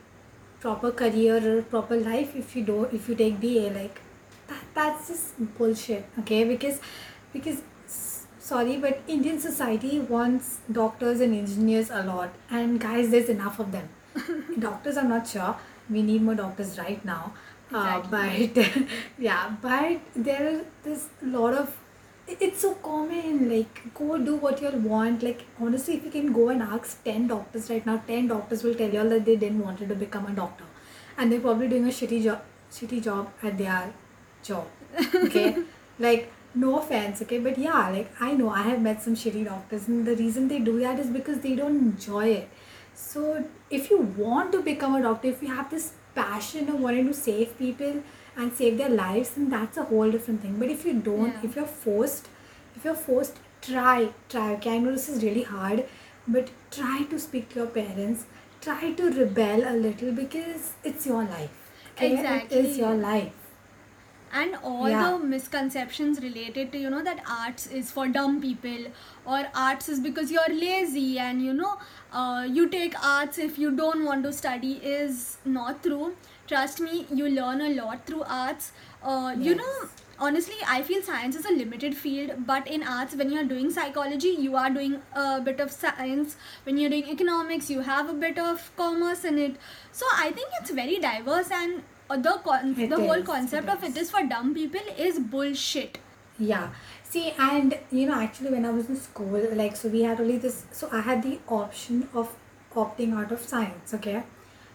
proper 0.62 0.92
career 0.92 1.36
or 1.50 1.62
proper 1.62 1.96
life 1.96 2.36
if 2.36 2.54
you 2.56 2.64
don't 2.64 2.94
if 2.94 3.08
you 3.08 3.14
take 3.16 3.40
BA 3.40 3.68
like 3.76 4.00
that, 4.48 4.64
that's 4.74 5.08
just 5.08 5.58
bullshit 5.58 6.04
okay 6.20 6.44
because 6.44 6.80
because 7.32 7.62
sorry 8.42 8.76
but 8.84 9.00
Indian 9.06 9.38
society 9.40 9.98
wants 10.00 10.58
doctors 10.80 11.20
and 11.20 11.34
engineers 11.34 11.90
a 11.90 12.02
lot. 12.02 12.30
And 12.50 12.80
guys 12.80 13.10
there's 13.10 13.28
enough 13.28 13.60
of 13.60 13.72
them. 13.72 13.88
Doctors 14.58 14.96
I'm 14.96 15.08
not 15.08 15.28
sure. 15.28 15.56
We 15.90 16.02
need 16.02 16.22
more 16.22 16.34
doctors 16.34 16.78
right 16.78 17.04
now. 17.04 17.34
Uh, 17.72 18.02
but 18.10 18.58
yeah 19.18 19.56
but 19.62 20.00
there 20.14 20.46
is 20.48 20.60
this 20.82 21.08
lot 21.22 21.54
of 21.54 21.78
it's 22.28 22.60
so 22.62 22.74
common. 22.74 23.48
Like 23.48 23.82
go 23.94 24.18
do 24.18 24.36
what 24.36 24.60
you 24.60 24.70
want. 24.70 25.22
Like 25.22 25.44
honestly 25.60 25.94
if 25.94 26.04
you 26.04 26.10
can 26.10 26.32
go 26.32 26.48
and 26.48 26.62
ask 26.62 27.02
10 27.04 27.28
doctors 27.28 27.70
right 27.70 27.86
now 27.86 27.98
10 28.06 28.28
doctors 28.28 28.64
will 28.64 28.74
tell 28.74 28.90
you 28.90 29.00
all 29.00 29.08
that 29.08 29.24
they 29.24 29.36
didn't 29.36 29.64
wanted 29.64 29.88
to 29.88 29.94
become 29.94 30.26
a 30.26 30.32
doctor. 30.32 30.64
And 31.16 31.30
they're 31.30 31.40
probably 31.40 31.68
doing 31.68 31.84
a 31.84 31.96
shitty 32.00 32.24
job 32.24 32.42
shitty 32.72 33.02
job 33.02 33.32
at 33.42 33.56
their 33.56 33.92
job. 34.42 34.66
Okay? 35.14 35.56
Like 35.98 36.32
no 36.54 36.78
offense 36.78 37.22
okay 37.22 37.38
but 37.38 37.56
yeah 37.58 37.88
like 37.90 38.10
i 38.20 38.32
know 38.34 38.48
i 38.50 38.62
have 38.62 38.80
met 38.82 39.02
some 39.02 39.14
shitty 39.14 39.44
doctors 39.44 39.88
and 39.88 40.06
the 40.06 40.14
reason 40.16 40.48
they 40.48 40.58
do 40.58 40.78
that 40.80 40.98
is 40.98 41.08
because 41.08 41.40
they 41.40 41.54
don't 41.54 41.76
enjoy 41.76 42.28
it. 42.28 42.48
So 42.94 43.44
if 43.70 43.88
you 43.90 43.98
want 43.98 44.52
to 44.52 44.60
become 44.62 44.94
a 44.94 45.02
doctor 45.02 45.28
if 45.28 45.42
you 45.42 45.48
have 45.48 45.70
this 45.70 45.92
passion 46.14 46.68
of 46.68 46.78
wanting 46.80 47.06
to 47.06 47.14
save 47.14 47.56
people 47.58 48.02
and 48.36 48.52
save 48.52 48.76
their 48.76 48.90
lives 48.90 49.30
then 49.30 49.48
that's 49.48 49.78
a 49.78 49.84
whole 49.84 50.10
different 50.10 50.42
thing. 50.42 50.58
But 50.58 50.68
if 50.68 50.84
you 50.84 50.92
don't 51.08 51.32
Yeah. 51.32 51.48
if 51.48 51.56
you're 51.56 51.72
forced 51.86 52.28
if 52.76 52.84
you're 52.84 52.94
forced 53.06 53.40
try 53.62 54.10
try. 54.28 54.52
Okay 54.56 54.74
i 54.74 54.78
know 54.78 54.92
this 54.92 55.08
is 55.08 55.24
really 55.24 55.44
hard 55.54 55.84
but 56.28 56.50
try 56.70 57.02
to 57.10 57.18
speak 57.18 57.48
to 57.50 57.60
your 57.60 57.68
parents. 57.68 58.26
Try 58.60 58.92
to 58.92 59.10
rebel 59.10 59.64
a 59.68 59.74
little 59.74 60.12
because 60.12 60.72
it's 60.84 61.06
your 61.06 61.24
life. 61.24 61.58
Okay? 61.96 62.12
it 62.14 62.52
is 62.52 62.78
your 62.78 62.94
life 62.94 63.41
and 64.40 64.56
all 64.62 64.88
Yeah. 64.88 65.02
the 65.04 65.18
misconceptions 65.32 66.20
related 66.24 66.72
to 66.72 66.78
you 66.78 66.90
know 66.90 67.02
that 67.08 67.22
arts 67.38 67.66
is 67.80 67.90
for 67.96 68.06
dumb 68.08 68.40
people 68.40 68.86
or 69.24 69.40
arts 69.54 69.88
is 69.94 70.00
because 70.00 70.30
you're 70.36 70.54
lazy 70.60 71.18
and 71.18 71.42
you 71.48 71.52
know 71.52 71.72
uh, 72.12 72.46
you 72.58 72.68
take 72.68 72.94
arts 73.14 73.38
if 73.38 73.58
you 73.58 73.70
don't 73.82 74.04
want 74.04 74.22
to 74.24 74.32
study 74.32 74.72
is 74.92 75.38
not 75.44 75.82
true. 75.82 76.14
Trust 76.46 76.80
me 76.80 77.06
you 77.12 77.28
learn 77.28 77.60
a 77.60 77.74
lot 77.74 78.06
through 78.06 78.22
arts. 78.22 78.72
Uh, 79.02 79.34
you 79.38 79.54
know 79.54 79.74
honestly 80.24 80.56
i 80.72 80.80
feel 80.88 81.00
science 81.06 81.36
is 81.38 81.46
a 81.50 81.52
limited 81.52 81.94
field 82.00 82.32
but 82.50 82.68
in 82.74 82.82
arts 82.96 83.16
when 83.20 83.32
you're 83.32 83.46
doing 83.52 83.70
psychology 83.76 84.28
you 84.42 84.54
are 84.54 84.68
doing 84.70 84.92
a 85.14 85.40
bit 85.40 85.58
of 85.58 85.70
science. 85.72 86.36
When 86.64 86.76
you're 86.78 86.90
doing 86.90 87.08
economics 87.08 87.70
you 87.70 87.80
have 87.80 88.08
a 88.08 88.12
bit 88.12 88.38
of 88.38 88.70
commerce 88.76 89.24
in 89.24 89.38
it. 89.38 89.56
So 89.90 90.06
i 90.16 90.30
think 90.30 90.50
it's 90.60 90.70
very 90.70 90.98
diverse 90.98 91.50
and 91.50 91.82
the 92.16 92.40
con- 92.44 92.74
It 92.78 92.90
the 92.90 93.00
whole 93.00 93.22
concept 93.22 93.68
of 93.68 93.82
it 93.84 93.90
is. 93.90 93.96
is 94.04 94.10
for 94.10 94.22
dumb 94.26 94.54
people 94.54 94.94
is 95.08 95.18
bullshit 95.18 95.98
Yeah. 96.38 96.68
See, 97.04 97.32
and 97.38 97.78
you 97.90 98.06
know, 98.06 98.14
actually, 98.14 98.50
when 98.50 98.64
I 98.64 98.70
was 98.70 98.88
in 98.88 98.96
school, 98.96 99.42
like, 99.54 99.76
so 99.76 99.88
we 99.88 100.02
had 100.02 100.20
only 100.20 100.38
this. 100.38 100.64
So 100.72 100.88
I 100.90 101.00
had 101.00 101.22
the 101.22 101.38
option 101.46 102.08
of 102.14 102.30
opting 102.74 103.12
out 103.22 103.32
of 103.32 103.42
science. 103.42 103.92
Okay. 103.94 104.22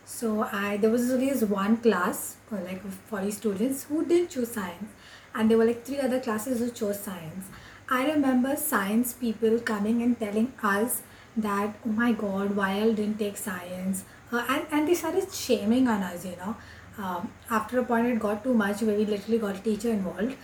So 0.06 0.43
I 0.43 0.78
there 0.78 0.89
was 0.89 1.10
only 1.12 1.30
this 1.32 1.43
one 1.43 1.78
class, 1.78 2.38
or 2.52 2.60
like 2.60 2.84
of 2.84 2.93
forty 3.13 3.32
students 3.32 3.84
who 3.86 4.06
didn't 4.06 4.30
choose 4.36 4.52
science, 4.52 4.91
and 5.34 5.50
there 5.52 5.58
were 5.58 5.65
like 5.65 5.84
three 5.86 6.00
other 6.00 6.19
classes 6.19 6.60
who 6.60 6.69
chose 6.82 7.00
science. 7.00 7.47
I 7.89 8.06
remember 8.12 8.56
science 8.56 9.13
people 9.13 9.60
coming 9.60 10.02
and 10.04 10.19
telling 10.19 10.54
us 10.63 11.02
that 11.36 11.76
oh 11.86 11.89
my 11.89 12.12
god, 12.13 12.56
why 12.56 12.71
I 12.84 12.91
didn't 12.91 13.17
take 13.19 13.38
science, 13.38 14.04
uh, 14.32 14.45
and 14.47 14.65
and 14.71 14.88
they 14.88 14.93
started 14.93 15.32
shaming 15.34 15.88
on 15.88 16.04
us. 16.04 16.26
You 16.26 16.36
know, 16.38 16.56
um, 16.98 17.30
after 17.50 17.80
a 17.80 17.84
point 17.84 18.08
it 18.08 18.20
got 18.20 18.44
too 18.44 18.54
much 18.54 18.82
where 18.82 18.96
we 18.98 19.06
literally 19.06 19.38
got 19.40 19.56
a 19.58 19.60
teacher 19.70 19.90
involved. 19.92 20.36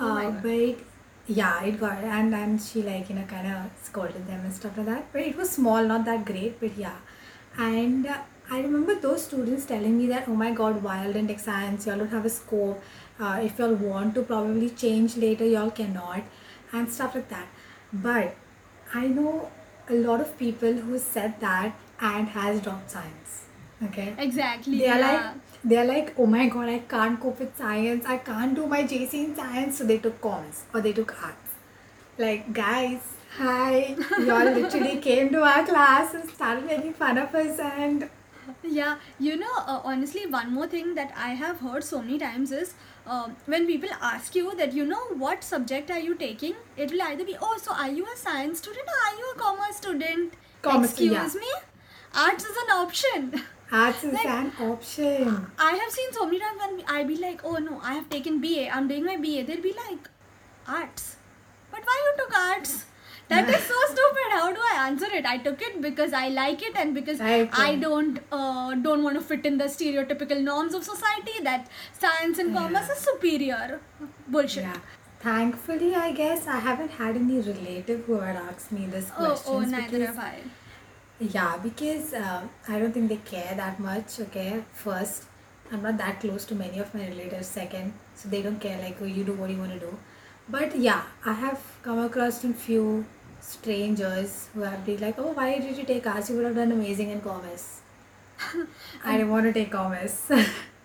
Oh 0.00 0.08
Uh, 0.08 0.30
God. 0.30 0.42
but 0.42 0.84
yeah, 1.38 1.62
it 1.70 1.78
got 1.80 2.02
and 2.18 2.34
and 2.34 2.60
she 2.66 2.82
like 2.82 3.08
you 3.10 3.16
know 3.16 3.24
kind 3.34 3.46
of 3.54 3.70
scolded 3.88 4.26
them 4.32 4.40
and 4.44 4.52
stuff 4.60 4.76
like 4.78 4.86
that. 4.86 5.12
But 5.12 5.22
it 5.22 5.36
was 5.36 5.50
small, 5.58 5.84
not 5.92 6.04
that 6.10 6.24
great. 6.32 6.58
But 6.60 6.76
yeah, 6.84 6.98
and 7.68 8.06
uh, 8.06 8.18
I 8.50 8.60
remember 8.66 8.94
those 9.06 9.24
students 9.28 9.66
telling 9.72 9.98
me 9.98 10.06
that 10.14 10.28
oh 10.28 10.36
my 10.44 10.50
god, 10.62 10.82
wild 10.82 11.16
and 11.22 11.28
take 11.34 11.40
science, 11.46 11.86
y'all 11.86 11.98
don't 12.04 12.16
have 12.18 12.24
a 12.32 12.34
scope. 12.38 12.82
Uh, 13.20 13.38
if 13.50 13.58
y'all 13.58 13.74
want 13.74 14.14
to 14.14 14.22
probably 14.32 14.70
change 14.84 15.16
later, 15.26 15.44
y'all 15.54 15.70
cannot, 15.82 16.22
and 16.72 16.90
stuff 16.98 17.14
like 17.20 17.28
that. 17.28 17.48
But 17.92 18.36
I 18.94 19.06
know 19.18 19.50
a 19.90 19.94
lot 20.08 20.20
of 20.26 20.36
people 20.38 20.72
who 20.86 20.98
said 20.98 21.38
that 21.40 21.74
and 22.00 22.28
has 22.38 22.60
dropped 22.62 22.90
science. 22.92 23.27
Okay 23.82 24.14
exactly 24.18 24.78
they 24.78 24.88
are 24.88 24.98
yeah. 24.98 25.12
like 25.12 25.34
they're 25.64 25.84
like 25.84 26.14
oh 26.18 26.26
my 26.26 26.48
god 26.48 26.68
i 26.68 26.78
can't 26.78 27.20
cope 27.20 27.38
with 27.38 27.56
science 27.56 28.04
i 28.06 28.16
can't 28.16 28.54
do 28.54 28.66
my 28.66 28.82
jc 28.82 29.14
in 29.14 29.36
science 29.36 29.78
so 29.78 29.84
they 29.84 29.98
took 29.98 30.20
commerce 30.20 30.64
or 30.74 30.80
they 30.80 30.92
took 30.92 31.14
arts 31.22 31.54
like 32.18 32.52
guys 32.52 33.00
hi 33.36 33.94
y'all 34.18 34.52
literally 34.58 34.96
came 35.08 35.30
to 35.30 35.42
our 35.42 35.64
class 35.64 36.14
and 36.14 36.28
started 36.30 36.64
making 36.66 36.92
fun 36.92 37.18
of 37.18 37.34
us 37.34 37.58
and 37.58 38.08
Yeah, 38.62 38.96
you 39.18 39.36
know, 39.36 39.56
uh, 39.56 39.80
honestly, 39.84 40.26
one 40.34 40.52
more 40.52 40.66
thing 40.66 40.94
that 40.94 41.12
I 41.24 41.34
have 41.40 41.58
heard 41.60 41.84
so 41.84 41.98
many 42.04 42.18
times 42.22 42.52
is 42.60 42.70
um 43.16 43.34
when 43.54 43.66
people 43.66 43.90
ask 44.10 44.38
you 44.38 44.54
that, 44.60 44.72
you 44.78 44.86
know, 44.92 45.00
what 45.24 45.44
subject 45.48 45.90
are 45.96 45.98
you 46.06 46.14
taking, 46.22 46.54
it 46.76 46.94
will 46.94 47.02
either 47.08 47.26
be, 47.30 47.36
oh, 47.48 47.58
so 47.66 47.76
are 47.84 47.90
you 47.98 48.06
a 48.14 48.16
science 48.22 48.64
student 48.64 48.88
or 48.94 48.98
are 49.08 49.14
you 49.20 49.28
a 49.34 49.38
commerce 49.42 49.76
student? 49.82 50.40
Commerce, 50.62 50.90
Excuse 50.92 51.12
yeah. 51.12 51.40
me? 51.40 51.52
Arts 52.14 52.44
is 52.44 52.56
an 52.64 52.74
option. 52.78 53.42
arts 53.70 54.04
is 54.04 54.12
Like- 54.14 54.26
an 54.26 54.52
option 54.60 55.46
I 55.58 55.72
have 55.72 55.90
seen 55.92 56.12
so 56.12 56.24
many 56.26 56.38
times 56.40 56.60
when 56.64 56.82
I 56.88 57.04
be 57.04 57.16
like, 57.16 57.44
oh 57.44 57.56
no, 57.56 57.80
I 57.82 57.94
have 57.94 58.08
taken 58.10 58.40
BA, 58.40 58.68
I'm 58.74 58.88
doing 58.88 59.04
my 59.04 59.16
BA. 59.16 59.42
They'll 59.44 59.62
be 59.62 59.74
like, 59.86 60.08
arts. 60.66 61.16
But 61.70 61.80
why 61.84 61.96
you 62.06 62.12
took 62.24 62.36
arts? 62.38 62.84
That 63.28 63.48
is 63.48 63.62
so 63.64 63.74
stupid. 63.92 64.30
How 64.32 64.50
do 64.52 64.60
I 64.72 64.86
answer 64.86 65.06
it? 65.12 65.26
I 65.26 65.36
took 65.36 65.60
it 65.60 65.82
because 65.82 66.14
I 66.14 66.28
like 66.28 66.62
it 66.62 66.76
and 66.76 66.94
because 66.94 67.18
Right. 67.20 67.50
I 67.52 67.74
don't 67.76 68.20
uh, 68.32 68.74
don't 68.86 69.02
want 69.02 69.16
to 69.20 69.24
fit 69.32 69.44
in 69.44 69.58
the 69.58 69.64
stereotypical 69.64 70.40
norms 70.42 70.72
of 70.78 70.84
society 70.84 71.34
that 71.48 71.68
science 72.04 72.38
and 72.38 72.54
commerce 72.56 72.86
Yeah. 72.88 72.94
is 72.94 73.00
superior. 73.10 73.80
Bullshit. 74.28 74.64
yeah 74.64 74.78
thankfully 75.22 75.88
i 76.00 76.10
guess 76.18 76.44
i 76.56 76.56
haven't 76.64 76.92
had 76.96 77.16
any 77.20 77.38
relative 77.46 78.02
who 78.08 78.18
had 78.24 78.36
asked 78.40 78.70
me 78.74 78.84
this 78.90 79.06
Oh, 79.14 79.24
question 79.24 79.54
oh, 79.54 79.60
neither 79.70 80.02
have 80.06 80.18
I. 80.24 80.34
Yeah, 81.20 81.56
because 81.56 82.14
uh, 82.14 82.46
I 82.68 82.78
don't 82.78 82.92
think 82.92 83.08
they 83.08 83.16
care 83.16 83.54
that 83.56 83.80
much. 83.80 84.20
Okay, 84.20 84.62
first, 84.72 85.24
I'm 85.72 85.82
not 85.82 85.98
that 85.98 86.20
close 86.20 86.44
to 86.46 86.54
many 86.54 86.78
of 86.78 86.94
my 86.94 87.08
relatives. 87.08 87.48
Second, 87.48 87.92
so 88.14 88.28
they 88.28 88.40
don't 88.42 88.60
care. 88.60 88.78
Like, 88.80 88.98
oh, 89.02 89.04
you 89.04 89.24
do 89.24 89.32
what 89.32 89.50
you 89.50 89.58
want 89.58 89.72
to 89.72 89.80
do. 89.80 89.98
But 90.48 90.76
yeah, 90.76 91.02
I 91.24 91.32
have 91.32 91.60
come 91.82 91.98
across 91.98 92.40
some 92.42 92.54
few 92.54 93.04
strangers 93.40 94.48
who 94.54 94.60
have 94.60 94.86
been 94.86 95.00
like, 95.00 95.18
oh, 95.18 95.32
why 95.32 95.58
did 95.58 95.76
you 95.76 95.84
take 95.84 96.06
arts? 96.06 96.30
You 96.30 96.36
would 96.36 96.46
have 96.46 96.54
done 96.54 96.70
amazing 96.72 97.10
in 97.10 97.20
commerce. 97.20 97.80
I 99.04 99.18
don't 99.18 99.30
want 99.30 99.46
to 99.46 99.52
take 99.52 99.72
commerce. 99.72 100.30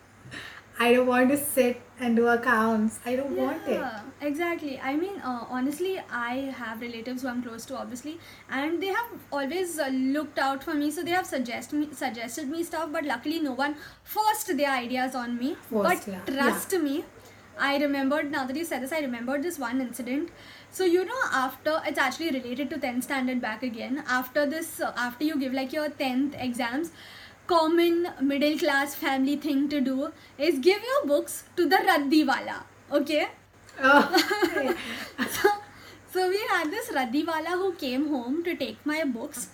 I 0.79 0.93
don't 0.93 1.07
want 1.07 1.29
to 1.29 1.37
sit 1.37 1.81
and 1.99 2.15
do 2.15 2.27
accounts. 2.27 2.99
I 3.05 3.15
don't 3.15 3.35
want 3.37 3.67
it. 3.67 3.79
Yeah, 3.79 4.01
exactly. 4.21 4.79
I 4.79 4.95
mean, 4.95 5.19
uh, 5.21 5.45
honestly, 5.49 6.01
I 6.11 6.53
have 6.57 6.81
relatives 6.81 7.21
who 7.21 7.27
I'm 7.27 7.43
close 7.43 7.65
to, 7.65 7.77
obviously, 7.77 8.19
and 8.49 8.81
they 8.81 8.87
have 8.87 9.05
always 9.31 9.79
uh, 9.79 9.87
looked 9.87 10.39
out 10.39 10.63
for 10.63 10.73
me. 10.73 10.91
So 10.91 11.03
they 11.03 11.11
have 11.11 11.25
suggest 11.25 11.73
me, 11.73 11.89
suggested 11.93 12.49
me 12.49 12.63
stuff, 12.63 12.89
but 12.91 13.05
luckily, 13.05 13.39
no 13.39 13.53
one 13.53 13.75
forced 14.03 14.55
their 14.57 14.71
ideas 14.71 15.15
on 15.15 15.37
me. 15.37 15.55
Forced, 15.69 16.05
but 16.05 16.13
yeah. 16.13 16.35
trust 16.35 16.73
me, 16.73 17.05
I 17.57 17.77
remembered. 17.77 18.31
Now 18.31 18.45
that 18.45 18.55
you 18.55 18.65
said 18.65 18.81
this, 18.81 18.91
I 18.91 18.99
remembered 18.99 19.43
this 19.43 19.59
one 19.59 19.79
incident. 19.79 20.29
So 20.71 20.85
you 20.85 21.05
know, 21.05 21.23
after 21.31 21.79
it's 21.85 21.99
actually 21.99 22.31
related 22.31 22.71
to 22.71 22.77
10th 22.77 23.03
standard 23.03 23.39
back 23.39 23.61
again. 23.61 24.03
After 24.07 24.47
this, 24.47 24.81
uh, 24.81 24.91
after 24.97 25.23
you 25.23 25.39
give 25.39 25.53
like 25.53 25.71
your 25.71 25.89
10th 25.89 26.41
exams, 26.43 26.91
common 27.47 28.09
middle 28.21 28.57
class 28.57 28.95
family 28.95 29.35
thing 29.35 29.69
to 29.69 29.81
do 29.81 30.11
is 30.37 30.59
give 30.59 30.81
your 30.81 31.07
books 31.07 31.43
to 31.55 31.67
the 31.67 31.77
raddi 31.77 32.25
wala. 32.25 32.65
Okay 32.91 33.27
Oh, 33.81 34.75
so, 35.29 35.49
so 36.11 36.29
we 36.29 36.39
had 36.49 36.69
this 36.69 36.89
Radiwala 36.89 37.53
who 37.53 37.73
came 37.73 38.07
home 38.09 38.43
to 38.43 38.55
take 38.55 38.85
my 38.85 39.03
books. 39.03 39.49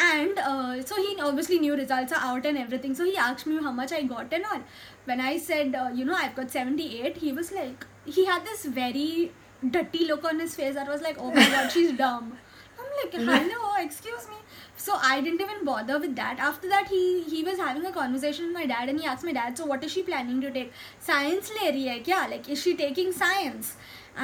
And 0.00 0.38
uh, 0.38 0.82
so 0.82 0.96
he 0.96 1.20
obviously 1.20 1.58
knew 1.58 1.74
results 1.74 2.12
are 2.12 2.20
out 2.20 2.46
and 2.46 2.56
everything. 2.56 2.94
So 2.94 3.04
he 3.04 3.16
asked 3.16 3.46
me 3.46 3.56
how 3.60 3.72
much 3.72 3.92
I 3.92 4.02
got 4.02 4.32
and 4.32 4.44
all. 4.44 4.60
When 5.04 5.20
I 5.20 5.38
said, 5.38 5.74
uh, 5.74 5.90
you 5.92 6.04
know, 6.04 6.14
I've 6.14 6.36
got 6.36 6.50
78, 6.50 7.16
he 7.16 7.32
was 7.32 7.50
like, 7.52 7.84
he 8.04 8.24
had 8.24 8.44
this 8.44 8.64
very 8.64 9.32
dirty 9.70 10.06
look 10.06 10.24
on 10.24 10.38
his 10.38 10.54
face 10.54 10.74
that 10.74 10.86
was 10.86 11.02
like, 11.02 11.16
oh 11.18 11.32
my 11.32 11.46
god, 11.50 11.70
she's 11.72 11.92
dumb. 11.92 12.38
I'm 12.78 12.86
like, 13.02 13.12
hello, 13.50 13.72
excuse 13.80 14.28
me 14.28 14.36
So 14.85 14.97
I 15.09 15.21
didn't 15.21 15.41
even 15.41 15.63
bother 15.65 15.97
with 15.99 16.15
that. 16.17 16.39
After 16.49 16.69
that, 16.73 16.87
he 16.95 17.01
he 17.33 17.43
was 17.49 17.59
having 17.65 17.85
a 17.85 17.91
conversation 17.97 18.47
with 18.49 18.55
my 18.59 18.65
dad, 18.73 18.89
and 18.93 18.99
he 18.99 19.05
asked 19.13 19.27
my 19.29 19.33
dad, 19.39 19.57
so 19.61 19.65
what 19.73 19.83
is 19.89 19.91
she 19.97 20.03
planning 20.11 20.41
to 20.45 20.51
take? 20.59 20.73
Science 21.09 21.51
le 21.57 21.71
rahi 21.71 21.87
hai 21.93 21.99
kya? 22.09 22.21
Like, 22.35 22.49
is 22.57 22.61
she 22.67 22.75
taking 22.83 23.11
science? 23.21 23.73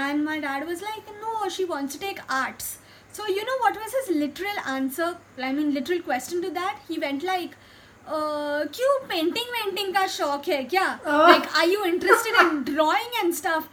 And 0.05 0.25
my 0.25 0.39
dad 0.47 0.67
was 0.71 0.81
like, 0.89 1.11
no, 1.25 1.49
she 1.57 1.65
wants 1.73 1.95
to 1.95 1.99
take 2.05 2.19
arts. 2.41 2.69
So 3.19 3.27
you 3.27 3.43
know 3.51 3.57
what 3.65 3.79
was 3.83 3.95
his 3.99 4.15
literal 4.23 4.59
answer? 4.75 5.09
I 5.49 5.51
mean, 5.59 5.73
literal 5.79 6.01
question 6.09 6.41
to 6.47 6.51
that. 6.61 6.79
He 6.87 6.99
went 7.07 7.23
like. 7.33 7.57
Uh, 8.17 8.61
क्यों 8.75 8.93
painting 9.09 9.49
वेंटिंग 9.55 9.93
का 9.95 10.05
शौक 10.13 10.47
है 10.49 10.63
क्या 10.69 10.85
Oh. 11.05 11.17
Like 11.29 11.47
are 11.57 11.67
you 11.69 11.83
interested 11.85 12.35
in 12.43 12.63
drawing 12.69 13.19
and 13.23 13.33
stuff 13.39 13.67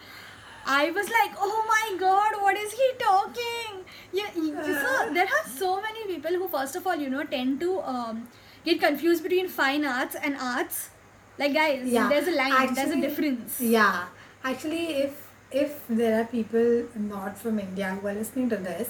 I 0.75 0.91
was 0.95 1.11
like, 1.15 1.37
oh 1.47 1.59
my 1.67 1.97
god, 1.99 2.33
what 2.45 2.57
is 2.63 2.73
he 2.79 2.87
talking? 3.03 3.75
Yeah, 4.14 4.30
so 4.34 5.14
there 5.14 5.26
are 5.26 5.48
so 5.58 5.82
many 5.82 6.06
people 6.06 6.32
who, 6.32 6.48
first 6.48 6.76
of 6.76 6.86
all, 6.86 6.96
you 6.96 7.10
know, 7.10 7.24
tend 7.24 7.60
to 7.62 7.80
um, 7.82 8.28
get 8.66 8.80
confused 8.80 9.24
between 9.24 9.48
fine 9.48 9.86
arts 9.86 10.16
and 10.16 10.36
arts. 10.38 10.90
Like, 11.38 11.54
guys, 11.54 11.88
yeah. 11.88 12.10
there's 12.10 12.28
a 12.28 12.32
line, 12.32 12.74
there's 12.74 12.92
a 12.92 13.02
difference. 13.02 13.60
Yeah. 13.62 14.06
Actually, 14.44 14.86
if 15.04 15.28
if 15.52 15.82
there 15.90 16.22
are 16.22 16.26
people 16.26 16.86
not 16.96 17.38
from 17.38 17.60
India 17.60 17.90
who 17.90 18.08
are 18.08 18.14
listening 18.14 18.50
to 18.50 18.58
this, 18.58 18.90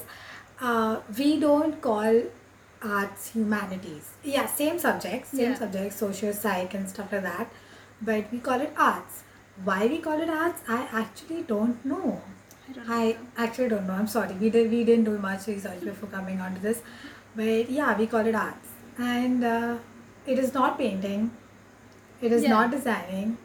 uh, 0.60 1.00
we 1.18 1.38
don't 1.40 1.80
call 1.80 2.22
arts 2.82 3.30
humanities. 3.32 4.10
Yeah, 4.24 4.46
same 4.46 4.78
subjects, 4.78 5.30
same 5.30 5.50
Yeah. 5.50 5.58
subjects, 5.58 5.96
social 5.96 6.32
psych 6.32 6.74
and 6.74 6.88
stuff 6.88 7.12
like 7.12 7.22
that, 7.22 7.52
but 8.00 8.32
we 8.32 8.38
call 8.38 8.60
it 8.60 8.72
arts. 8.76 9.22
Why 9.64 9.86
we 9.86 9.98
call 9.98 10.20
it 10.20 10.30
arts, 10.30 10.62
I 10.68 10.88
actually 10.92 11.42
don't 11.42 11.84
know. 11.84 12.20
I 12.88 13.16
actually 13.36 13.68
don't 13.68 13.86
know. 13.86 13.94
I'm 13.94 14.06
sorry. 14.06 14.34
We 14.34 14.50
did 14.50 14.70
we 14.70 14.84
didn't 14.84 15.04
do 15.04 15.18
much 15.18 15.46
research 15.46 15.80
before 15.80 16.08
coming 16.08 16.40
onto 16.40 16.60
this, 16.60 16.82
but 17.36 17.70
yeah, 17.70 17.96
we 17.98 18.06
call 18.06 18.26
it 18.26 18.34
arts, 18.34 18.68
and 18.98 19.44
uh, 19.44 19.76
it 20.26 20.38
is 20.38 20.52
not 20.54 20.78
painting. 20.78 21.30
It 22.20 22.32
is 22.32 22.42
Yeah. 22.44 22.50
not 22.56 22.70
designing. 22.70 23.36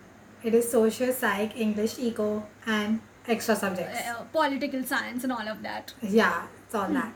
It 0.43 0.53
is 0.53 0.69
social, 0.71 1.11
psych, 1.11 1.55
English, 1.67 1.97
eco, 1.99 2.45
and 2.65 2.99
extra 3.27 3.55
subjects. 3.55 4.01
Uh, 4.07 4.23
political 4.33 4.83
science 4.83 5.23
and 5.23 5.33
all 5.33 5.47
of 5.55 5.63
that. 5.63 5.93
Yeah, 6.01 6.43
it's 6.65 6.75
all 6.75 6.89
that. 6.89 7.13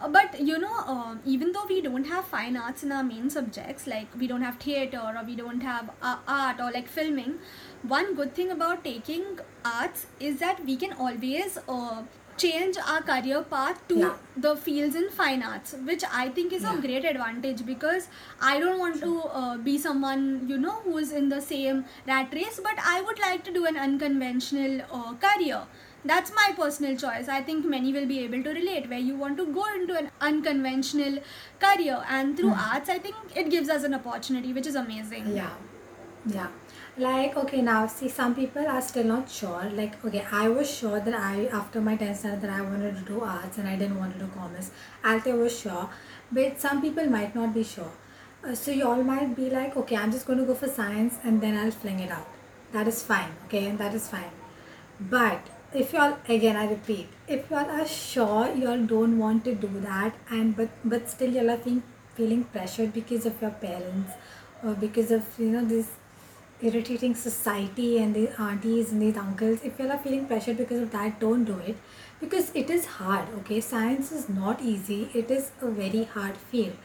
But 0.00 0.40
you 0.40 0.58
know, 0.58 0.76
um, 0.86 1.20
even 1.24 1.52
though 1.52 1.64
we 1.68 1.80
don't 1.80 2.04
have 2.04 2.24
fine 2.24 2.56
arts 2.56 2.84
in 2.84 2.92
our 2.92 3.02
main 3.02 3.28
subjects, 3.30 3.86
like 3.86 4.06
we 4.18 4.28
don't 4.28 4.42
have 4.42 4.56
theater 4.58 5.00
or 5.04 5.24
we 5.24 5.34
don't 5.34 5.60
have 5.60 5.90
uh, 6.00 6.16
art 6.28 6.60
or 6.60 6.70
like 6.70 6.86
filming, 6.88 7.34
one 7.82 8.14
good 8.14 8.34
thing 8.34 8.50
about 8.52 8.84
taking 8.84 9.24
arts 9.64 10.06
is 10.20 10.38
that 10.38 10.64
we 10.64 10.76
can 10.76 10.92
always 10.92 11.58
uh, 11.68 12.02
change 12.36 12.76
our 12.86 13.02
career 13.02 13.42
path 13.42 13.80
to 13.88 13.98
Yeah. 13.98 14.14
the 14.36 14.54
fields 14.56 14.94
in 14.94 15.10
fine 15.10 15.42
arts, 15.42 15.74
which 15.84 16.04
I 16.12 16.28
think 16.28 16.52
is 16.52 16.62
Yeah. 16.62 16.78
a 16.78 16.80
great 16.80 17.04
advantage 17.04 17.66
because 17.66 18.06
I 18.40 18.60
don't 18.60 18.78
want 18.78 19.00
to 19.00 19.12
uh, 19.40 19.56
be 19.56 19.76
someone 19.78 20.46
you 20.48 20.58
know 20.58 20.76
who 20.84 20.96
is 20.98 21.10
in 21.10 21.28
the 21.28 21.40
same 21.40 21.84
rat 22.06 22.32
race, 22.32 22.60
but 22.62 22.78
I 22.94 23.00
would 23.00 23.18
like 23.18 23.42
to 23.50 23.52
do 23.52 23.66
an 23.66 23.76
unconventional 23.76 24.82
uh, 24.92 25.14
career. 25.14 25.62
That's 26.08 26.32
my 26.34 26.52
personal 26.56 26.96
choice. 26.96 27.28
I 27.28 27.40
think 27.48 27.66
many 27.66 27.92
will 27.92 28.06
be 28.06 28.20
able 28.24 28.42
to 28.42 28.50
relate 28.58 28.88
where 28.88 28.98
you 28.98 29.16
want 29.22 29.36
to 29.38 29.46
go 29.58 29.64
into 29.74 29.96
an 29.96 30.10
unconventional 30.20 31.18
career, 31.60 32.02
and 32.08 32.36
through 32.36 32.54
arts, 32.68 32.88
I 32.88 32.98
think 32.98 33.16
it 33.36 33.50
gives 33.50 33.68
us 33.68 33.84
an 33.84 33.94
opportunity, 33.94 34.52
which 34.58 34.66
is 34.66 34.74
amazing. 34.74 35.36
Yeah, 35.36 35.50
yeah. 36.26 36.48
Like 36.96 37.36
okay, 37.36 37.60
now 37.62 37.86
see, 37.86 38.08
some 38.08 38.34
people 38.34 38.66
are 38.66 38.80
still 38.82 39.04
not 39.04 39.30
sure. 39.30 39.70
Like 39.80 40.04
okay, 40.04 40.24
I 40.32 40.48
was 40.48 40.70
sure 40.78 40.98
that 40.98 41.14
I 41.14 41.46
after 41.58 41.80
my 41.80 41.96
tenth 41.96 42.20
standard 42.20 42.40
that 42.42 42.50
I 42.50 42.62
wanted 42.62 42.96
to 42.96 43.04
do 43.10 43.20
arts 43.20 43.58
and 43.58 43.68
I 43.68 43.76
didn't 43.76 43.98
want 43.98 44.14
to 44.14 44.24
do 44.24 44.30
commerce. 44.38 44.70
I 45.04 45.18
was 45.42 45.60
sure, 45.60 45.90
but 46.32 46.58
some 46.60 46.82
people 46.86 47.12
might 47.18 47.34
not 47.34 47.54
be 47.54 47.62
sure. 47.74 47.92
Uh, 48.42 48.54
so 48.54 48.70
you 48.70 48.88
all 48.88 49.02
might 49.02 49.36
be 49.36 49.50
like, 49.50 49.76
okay, 49.76 49.96
I'm 49.96 50.10
just 50.10 50.26
going 50.26 50.38
to 50.38 50.44
go 50.44 50.54
for 50.54 50.68
science 50.68 51.18
and 51.22 51.40
then 51.40 51.56
I'll 51.56 51.70
fling 51.70 52.00
it 52.00 52.10
out. 52.10 52.26
That 52.72 52.88
is 52.88 53.02
fine. 53.02 53.32
Okay, 53.46 53.66
and 53.66 53.78
that 53.78 53.94
is 53.94 54.08
fine. 54.08 54.30
But 55.00 55.48
if 55.74 55.92
y'all 55.92 56.16
again 56.28 56.56
I 56.56 56.70
repeat, 56.70 57.08
if 57.26 57.50
y'all 57.50 57.70
are 57.70 57.86
sure 57.86 58.54
y'all 58.54 58.84
don't 58.86 59.18
want 59.18 59.44
to 59.44 59.54
do 59.54 59.68
that 59.80 60.14
and 60.30 60.56
but 60.56 60.70
but 60.84 61.08
still 61.10 61.30
y'all 61.30 61.50
are 61.50 61.58
feeling 61.58 61.82
feeling 62.14 62.44
pressured 62.44 62.92
because 62.92 63.26
of 63.26 63.40
your 63.42 63.50
parents 63.50 64.12
or 64.64 64.74
because 64.74 65.10
of 65.10 65.24
you 65.38 65.50
know 65.50 65.64
this 65.64 65.90
irritating 66.60 67.14
society 67.14 67.98
and 67.98 68.14
the 68.14 68.28
aunties 68.40 68.90
and 68.90 69.00
these 69.00 69.16
uncles, 69.16 69.60
if 69.62 69.78
y'all 69.78 69.92
are 69.92 69.98
feeling 69.98 70.26
pressured 70.26 70.56
because 70.56 70.82
of 70.82 70.90
that, 70.90 71.20
don't 71.20 71.44
do 71.44 71.58
it. 71.58 71.76
Because 72.20 72.50
it 72.54 72.68
is 72.68 72.86
hard, 72.86 73.28
okay? 73.38 73.60
Science 73.60 74.10
is 74.10 74.28
not 74.28 74.60
easy, 74.60 75.08
it 75.14 75.30
is 75.30 75.52
a 75.60 75.68
very 75.68 76.04
hard 76.04 76.36
field. 76.36 76.76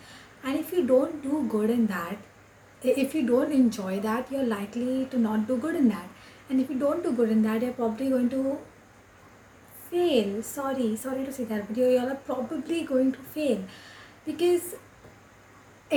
And 0.44 0.60
if 0.60 0.72
you 0.72 0.86
don't 0.86 1.24
do 1.24 1.48
good 1.50 1.70
in 1.70 1.88
that, 1.88 2.18
if 2.84 3.16
you 3.16 3.26
don't 3.26 3.52
enjoy 3.52 4.00
that, 4.02 4.32
you're 4.32 4.46
likely 4.46 5.06
to 5.06 5.18
not 5.18 5.48
do 5.48 5.58
good 5.58 5.76
in 5.76 5.90
that. 5.90 6.08
And 6.50 6.60
if 6.62 6.70
you 6.70 6.78
don't 6.78 7.02
do 7.02 7.12
good 7.14 7.30
in 7.30 7.42
that, 7.44 7.62
you're 7.62 7.72
probably 7.72 8.10
going 8.10 8.30
to 8.30 8.60
fail. 9.94 10.44
Sorry, 10.44 10.96
sorry 10.96 11.26
to 11.26 11.34
say 11.34 11.46
that, 11.46 11.68
but 11.68 11.78
you're, 11.78 11.92
you're 11.92 12.16
probably 12.16 12.84
going 12.84 13.12
to 13.14 13.20
fail 13.20 13.64
because 14.26 14.76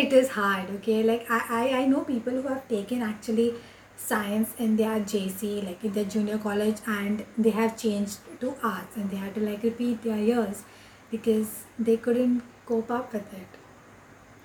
it 0.01 0.13
is 0.13 0.29
hard 0.35 0.71
okay 0.75 1.03
like 1.03 1.25
I, 1.37 1.39
I 1.61 1.63
i 1.79 1.87
know 1.93 2.03
people 2.11 2.35
who 2.35 2.49
have 2.49 2.69
taken 2.69 3.03
actually 3.03 3.55
science 3.97 4.55
in 4.59 4.77
their 4.77 5.01
jc 5.13 5.51
like 5.69 5.83
in 5.85 5.93
their 5.93 6.05
junior 6.17 6.39
college 6.39 6.83
and 6.87 7.25
they 7.39 7.51
have 7.61 7.77
changed 7.85 8.19
to 8.41 8.55
arts 8.63 8.97
and 8.97 9.11
they 9.11 9.17
had 9.17 9.35
to 9.37 9.41
like 9.51 9.63
repeat 9.63 10.03
their 10.03 10.19
years 10.19 10.65
because 11.11 11.65
they 11.79 11.97
couldn't 11.97 12.43
cope 12.67 12.91
up 12.91 13.13
with 13.13 13.33
it 13.43 13.61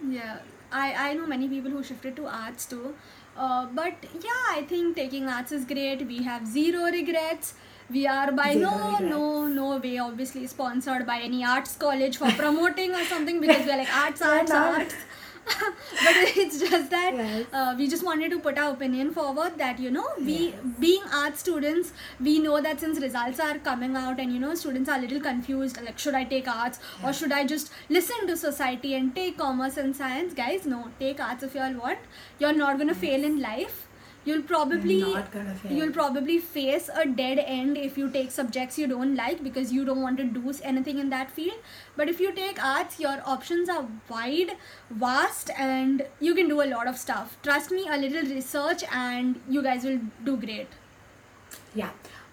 Yeah, 0.07 0.39
I, 0.71 1.09
I 1.09 1.13
know 1.13 1.27
many 1.27 1.47
people 1.47 1.71
who 1.71 1.83
shifted 1.83 2.15
to 2.17 2.27
arts 2.27 2.65
too. 2.65 2.95
Uh, 3.37 3.67
but 3.67 3.93
yeah, 4.13 4.43
I 4.49 4.65
think 4.67 4.95
taking 4.95 5.27
arts 5.27 5.51
is 5.51 5.65
great. 5.65 6.05
We 6.07 6.23
have 6.23 6.47
zero 6.47 6.85
regrets. 6.85 7.53
We 7.93 8.07
are 8.07 8.31
by 8.31 8.53
no 8.53 8.97
no 8.99 9.47
no 9.47 9.77
way 9.77 9.97
obviously 9.99 10.45
sponsored 10.47 11.05
by 11.05 11.19
any 11.29 11.43
arts 11.43 11.75
college 11.85 12.17
for 12.17 12.31
promoting 12.41 12.93
or 12.95 13.03
something 13.05 13.41
because 13.41 13.65
we're 13.65 13.77
like 13.77 13.95
arts 14.03 14.21
arts 14.21 14.51
arts. 14.51 14.95
but 15.51 16.17
it's 16.41 16.59
just 16.59 16.91
that 16.91 17.13
Yes. 17.15 17.45
uh, 17.51 17.73
we 17.77 17.87
just 17.87 18.05
wanted 18.05 18.29
to 18.33 18.39
put 18.39 18.59
our 18.59 18.73
opinion 18.73 19.11
forward 19.11 19.57
that 19.57 19.79
you 19.79 19.89
know 19.95 20.05
we 20.19 20.35
Yes. 20.49 20.55
being 20.83 21.03
art 21.21 21.37
students 21.43 21.91
we 22.29 22.37
know 22.39 22.61
that 22.61 22.79
since 22.85 22.99
results 23.05 23.39
are 23.47 23.57
coming 23.69 23.95
out 24.03 24.19
and 24.19 24.31
you 24.31 24.39
know 24.39 24.53
students 24.63 24.87
are 24.89 24.99
a 24.99 25.01
little 25.01 25.19
confused 25.29 25.81
like 25.87 25.97
should 25.97 26.13
i 26.21 26.23
take 26.35 26.47
arts 26.55 26.79
or 27.03 27.11
should 27.21 27.31
i 27.39 27.43
just 27.53 27.71
listen 27.89 28.27
to 28.27 28.37
society 28.37 28.93
and 28.93 29.15
take 29.15 29.37
commerce 29.37 29.77
and 29.77 29.95
science? 29.95 30.33
Guys 30.35 30.65
no 30.67 30.83
take 30.99 31.19
arts 31.19 31.43
if 31.43 31.55
you 31.55 31.61
all 31.61 31.73
want. 31.85 31.99
You're 32.39 32.53
not 32.53 32.77
going 32.77 32.87
to 32.89 32.95
fail 33.07 33.23
in 33.23 33.41
life 33.41 33.87
you'll 34.25 34.43
probably 34.43 34.97
not 35.01 35.31
gonna 35.31 35.53
fail. 35.55 35.71
you'll 35.71 35.91
probably 35.91 36.37
face 36.37 36.89
a 36.93 37.05
dead 37.05 37.39
end 37.39 37.77
if 37.77 37.97
you 37.97 38.09
take 38.09 38.31
subjects 38.31 38.77
you 38.77 38.87
don't 38.87 39.15
like 39.15 39.43
because 39.43 39.71
you 39.73 39.83
don't 39.85 40.01
want 40.01 40.17
to 40.17 40.23
do 40.23 40.53
anything 40.63 40.99
in 40.99 41.09
that 41.09 41.31
field 41.31 41.57
but 41.95 42.07
if 42.09 42.19
you 42.19 42.31
take 42.31 42.63
arts 42.63 42.99
your 42.99 43.15
options 43.25 43.69
are 43.69 43.85
wide 44.09 44.51
vast 44.89 45.49
and 45.57 46.05
you 46.19 46.35
can 46.35 46.47
do 46.47 46.61
a 46.61 46.69
lot 46.73 46.87
of 46.87 46.97
stuff 46.97 47.37
trust 47.43 47.71
me 47.71 47.87
a 47.89 47.97
little 47.97 48.29
research 48.35 48.83
and 48.91 49.41
you 49.49 49.63
guys 49.63 49.83
will 49.83 49.99
do 50.23 50.37
great 50.37 50.67
Yeah. 51.75 51.89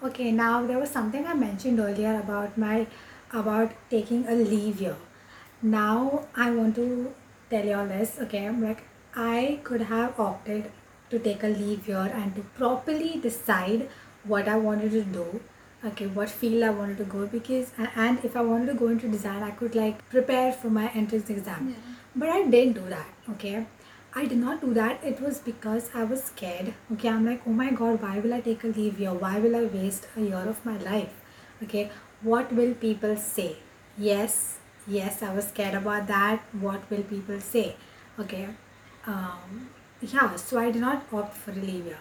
Okay. 0.07 0.31
Now 0.33 0.67
there 0.67 0.79
was 0.79 0.91
something 0.91 1.27
I 1.27 1.35
mentioned 1.35 1.81
earlier 1.81 2.15
about 2.21 2.57
my 2.63 2.87
about 3.33 3.73
taking 3.91 4.27
a 4.29 4.35
leave 4.35 4.81
year. 4.81 4.97
Now 5.63 6.27
I 6.37 6.51
want 6.51 6.77
to 6.77 7.15
tell 7.51 7.65
you 7.65 7.75
all 7.75 7.87
this. 7.87 8.19
Okay. 8.27 8.47
I'm 8.47 8.63
like 8.65 8.83
I 9.15 9.61
could 9.65 9.83
have 9.93 10.19
opted 10.21 10.71
to 11.11 11.19
take 11.19 11.43
a 11.43 11.49
leave 11.49 11.89
year 11.89 12.11
and 12.15 12.35
to 12.37 12.43
properly 12.63 13.19
decide 13.19 13.89
what 14.25 14.49
I 14.49 14.57
wanted 14.57 14.93
to 14.93 15.03
do. 15.03 15.41
Okay, 15.85 16.07
what 16.07 16.29
field 16.29 16.65
I 16.65 16.71
wanted 16.71 16.99
to 16.99 17.05
go 17.05 17.27
because 17.27 17.71
and 17.95 18.25
if 18.25 18.37
I 18.37 18.43
wanted 18.43 18.67
to 18.67 18.75
go 18.75 18.89
into 18.89 19.09
design, 19.09 19.43
I 19.43 19.51
could 19.53 19.75
like 19.75 20.09
prepare 20.11 20.53
for 20.53 20.71
my 20.71 20.89
entrance 20.93 21.31
exam. 21.31 21.69
Yeah. 21.69 21.95
But 22.17 22.29
I 22.31 22.43
didn't 22.45 22.73
do 22.73 22.89
that. 22.89 23.07
Okay. 23.31 23.67
I 24.15 24.25
did 24.27 24.39
not 24.39 24.61
do 24.61 24.75
that. 24.75 25.05
It 25.05 25.21
was 25.21 25.39
because 25.39 25.91
I 25.95 26.03
was 26.03 26.25
scared. 26.25 26.75
Okay, 26.93 27.09
I'm 27.09 27.25
like, 27.27 27.43
oh 27.47 27.53
my 27.53 27.71
god, 27.71 28.03
why 28.03 28.19
will 28.19 28.35
I 28.35 28.41
take 28.41 28.65
a 28.65 28.69
leave 28.69 28.97
here? 28.97 29.13
Why 29.13 29.39
will 29.39 29.55
I 29.55 29.65
waste 29.65 30.09
a 30.17 30.21
year 30.21 30.45
of 30.53 30.65
my 30.65 30.77
life? 30.79 31.13
Okay, 31.63 31.91
what 32.23 32.53
will 32.53 32.75
people 32.75 33.17
say? 33.17 33.59
Yes, 33.97 34.59
yes, 34.87 35.23
I 35.23 35.33
was 35.35 35.49
scared 35.49 35.75
about 35.75 36.07
that. 36.09 36.41
What 36.53 36.91
will 36.91 37.03
people 37.03 37.41
say? 37.41 37.77
Okay, 38.19 38.49
um, 39.07 39.69
yeah, 40.01 40.37
so 40.37 40.59
I 40.59 40.71
did 40.71 40.81
not 40.81 41.07
opt 41.13 41.37
for 41.37 41.51
a 41.51 41.55
leave 41.55 41.87
year. 41.87 41.99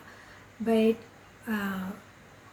But, 0.59 0.95
uh, 1.51 1.91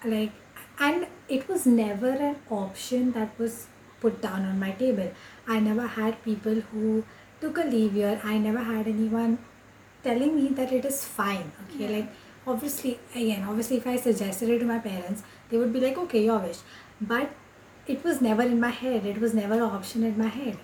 like, 0.04 0.32
and 0.78 1.06
it 1.28 1.48
was 1.48 1.66
never 1.66 2.10
an 2.10 2.36
option 2.50 3.12
that 3.12 3.38
was 3.38 3.66
put 4.00 4.20
down 4.20 4.44
on 4.44 4.58
my 4.58 4.72
table. 4.72 5.12
I 5.46 5.60
never 5.60 5.86
had 5.86 6.22
people 6.24 6.54
who 6.72 7.04
took 7.40 7.58
a 7.58 7.62
leave 7.64 7.94
year. 7.94 8.20
I 8.24 8.38
never 8.38 8.58
had 8.58 8.86
anyone 8.88 9.38
telling 10.02 10.36
me 10.36 10.48
that 10.48 10.72
it 10.72 10.84
is 10.84 11.04
fine. 11.04 11.52
Okay, 11.64 11.84
Yeah. 11.84 11.96
like 11.98 12.08
obviously, 12.46 12.98
again, 13.14 13.44
obviously, 13.48 13.78
if 13.78 13.86
I 13.86 13.96
suggested 13.96 14.50
it 14.50 14.58
to 14.58 14.66
my 14.66 14.78
parents, 14.78 15.22
they 15.48 15.56
would 15.56 15.72
be 15.72 15.80
like, 15.80 15.96
okay, 15.98 16.24
your 16.24 16.38
wish. 16.38 16.58
But 17.00 17.30
it 17.86 18.04
was 18.04 18.20
never 18.20 18.42
in 18.42 18.60
my 18.60 18.70
head. 18.70 19.06
It 19.06 19.20
was 19.20 19.34
never 19.34 19.54
an 19.54 19.62
option 19.62 20.02
in 20.04 20.18
my 20.18 20.28
head. 20.28 20.58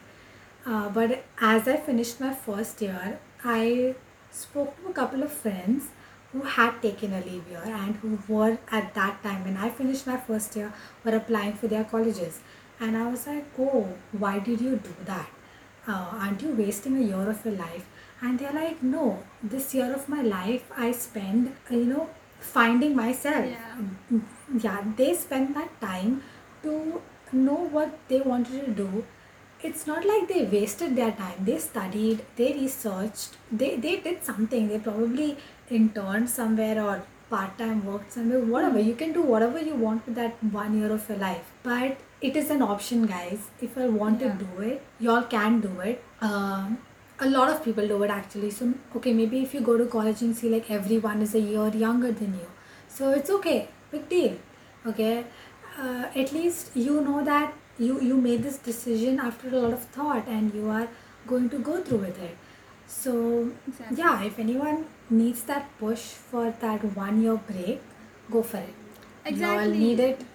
Uh, 0.66 0.88
but 0.90 1.24
as 1.40 1.66
I 1.68 1.76
finished 1.76 2.20
my 2.20 2.34
first 2.34 2.80
year, 2.82 3.18
I 3.44 3.94
spoke 4.30 4.76
to 4.80 4.90
a 4.90 4.92
couple 4.92 5.22
of 5.22 5.32
friends 5.32 5.88
who 6.32 6.42
had 6.42 6.80
taken 6.80 7.12
a 7.12 7.20
leave 7.20 7.48
year 7.48 7.62
and 7.64 7.96
who 7.96 8.18
were 8.28 8.58
at 8.70 8.94
that 8.94 9.22
time 9.22 9.44
when 9.44 9.56
I 9.56 9.70
finished 9.70 10.06
my 10.06 10.16
first 10.16 10.54
year 10.54 10.72
were 11.04 11.16
applying 11.16 11.54
for 11.54 11.66
their 11.66 11.84
colleges. 11.84 12.40
And 12.78 12.96
I 12.96 13.10
was 13.10 13.26
like, 13.26 13.46
oh, 13.58 13.88
why 14.12 14.38
did 14.38 14.60
you 14.60 14.76
do 14.76 14.94
that? 15.04 15.28
Uh, 15.86 16.06
aren't 16.12 16.42
you 16.42 16.50
wasting 16.50 16.96
a 16.96 17.00
year 17.00 17.28
of 17.28 17.44
your 17.44 17.54
life? 17.54 17.86
And 18.20 18.38
they're 18.38 18.52
like, 18.52 18.82
no, 18.82 19.22
this 19.42 19.74
year 19.74 19.92
of 19.92 20.08
my 20.08 20.22
life 20.22 20.70
I 20.76 20.92
spend, 20.92 21.56
you 21.70 21.84
know, 21.84 22.10
finding 22.38 22.94
myself. 22.94 23.46
Yeah. 23.46 24.20
Yeah, 24.58 24.84
they 24.96 25.14
spent 25.14 25.54
that 25.54 25.80
time 25.80 26.22
to 26.62 27.00
know 27.32 27.54
what 27.54 27.98
they 28.08 28.20
wanted 28.20 28.66
to 28.66 28.72
do 28.72 29.04
it's 29.62 29.86
not 29.86 30.04
like 30.04 30.28
they 30.28 30.44
wasted 30.44 30.96
their 30.96 31.12
time. 31.12 31.44
They 31.44 31.58
studied 31.58 32.24
they 32.36 32.52
researched 32.54 33.36
they, 33.52 33.76
they 33.76 33.96
did 33.96 34.24
something. 34.24 34.68
They 34.68 34.78
probably 34.78 35.36
interned 35.70 36.28
somewhere 36.30 36.82
or 36.82 37.02
part-time 37.30 37.84
worked 37.84 38.12
somewhere. 38.12 38.40
Whatever 38.40 38.80
you 38.80 38.94
can 38.94 39.12
do 39.12 39.22
whatever 39.22 39.60
you 39.60 39.74
want 39.74 40.06
with 40.06 40.14
that 40.16 40.42
one 40.42 40.76
year 40.78 40.92
of 40.92 41.08
your 41.08 41.18
life. 41.18 41.52
But 41.62 41.98
it 42.20 42.36
is 42.36 42.50
an 42.50 42.62
option 42.62 43.06
guys. 43.06 43.48
If 43.60 43.76
you 43.76 43.90
want 43.90 44.20
Yeah. 44.20 44.32
to 44.36 44.44
do 44.44 44.62
it 44.62 44.82
y'all 44.98 45.22
can 45.22 45.60
do 45.60 45.80
it. 45.80 46.02
Um, 46.20 46.78
a 47.20 47.28
lot 47.28 47.50
of 47.50 47.62
people 47.62 47.86
do 47.86 48.02
it 48.02 48.10
actually. 48.10 48.50
So 48.50 48.72
okay 48.96 49.12
maybe 49.12 49.42
if 49.42 49.54
you 49.54 49.60
go 49.60 49.76
to 49.76 49.86
college 49.86 50.22
and 50.22 50.36
see 50.36 50.48
like 50.48 50.70
everyone 50.70 51.22
is 51.22 51.34
a 51.34 51.40
year 51.40 51.68
younger 51.68 52.12
than 52.12 52.34
you. 52.34 52.48
So 52.88 53.10
it's 53.10 53.30
okay. 53.30 53.68
Big 53.90 54.08
deal. 54.08 54.36
Okay? 54.86 55.24
Uh, 55.78 56.06
at 56.14 56.32
least 56.32 56.70
you 56.74 57.00
know 57.00 57.24
that 57.24 57.52
you 57.86 58.00
you 58.10 58.16
made 58.28 58.42
this 58.48 58.58
decision 58.70 59.20
after 59.26 59.48
a 59.50 59.58
lot 59.64 59.74
of 59.78 59.84
thought 59.98 60.26
and 60.38 60.54
you 60.60 60.68
are 60.78 60.88
going 61.32 61.48
to 61.54 61.58
go 61.70 61.76
through 61.88 61.98
with 62.06 62.20
it. 62.30 62.36
So 62.94 63.14
Exactly. 63.68 63.98
yeah 64.02 64.24
if 64.30 64.38
anyone 64.44 64.84
needs 65.20 65.42
that 65.52 65.70
push 65.84 66.04
for 66.32 66.44
that 66.64 66.84
one 66.96 67.22
year 67.26 67.36
break 67.52 67.80
go 68.36 68.42
for 68.42 68.58
it. 68.58 68.74
Exactly 69.24 69.38
you 69.38 69.60
all 69.60 69.80
need 69.86 70.00
it. 70.08 70.26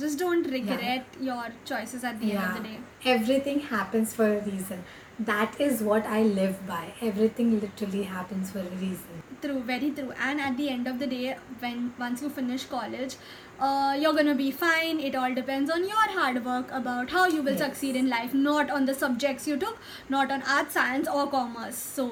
Just 0.00 0.18
don't 0.18 0.46
regret 0.54 1.06
your 1.26 1.44
choices 1.64 2.04
at 2.04 2.20
the 2.22 2.32
end 2.32 2.44
of 2.48 2.56
the 2.62 2.68
day. 2.68 2.78
everything 3.12 3.60
happens 3.68 4.14
for 4.16 4.26
a 4.32 4.40
reason 4.48 4.82
that 5.18 5.60
is 5.60 5.80
what 5.82 6.06
i 6.06 6.22
live 6.22 6.58
by 6.66 6.92
everything 7.02 7.60
literally 7.60 8.02
happens 8.04 8.50
for 8.52 8.60
a 8.60 8.70
reason 8.82 9.22
True, 9.40 9.60
very 9.62 9.92
true. 9.92 10.12
And 10.20 10.40
at 10.40 10.56
the 10.56 10.68
end 10.68 10.88
of 10.88 10.98
the 10.98 11.06
day, 11.06 11.36
when 11.60 11.92
once 11.96 12.22
you 12.22 12.28
finish 12.28 12.64
college, 12.64 13.14
uh, 13.60 13.96
you're 13.96 14.12
gonna 14.12 14.34
be 14.34 14.50
fine. 14.50 14.98
It 14.98 15.14
all 15.14 15.32
depends 15.32 15.70
on 15.70 15.86
your 15.86 16.08
hard 16.14 16.44
work 16.44 16.72
about 16.72 17.10
how 17.10 17.26
you 17.28 17.42
will 17.42 17.52
Yes. 17.52 17.60
succeed 17.60 17.94
in 17.94 18.08
life, 18.08 18.34
not 18.34 18.68
on 18.78 18.84
the 18.86 18.94
subjects 18.94 19.46
you 19.46 19.56
took, 19.56 19.78
not 20.08 20.32
on 20.32 20.42
art, 20.42 20.72
science, 20.72 21.06
or 21.06 21.28
commerce. 21.36 21.76
So, 21.76 22.08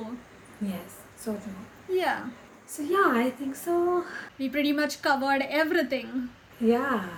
yes 0.61 1.01
so 1.17 1.35
true 1.35 1.97
yeah, 1.99 2.29
so 2.67 2.83
yeah 2.83 3.11
i 3.25 3.29
think 3.43 3.57
so 3.57 4.05
we 4.39 4.49
pretty 4.49 4.73
much 4.73 5.01
covered 5.03 5.43
everything. 5.63 6.29
Yeah. 6.61 7.09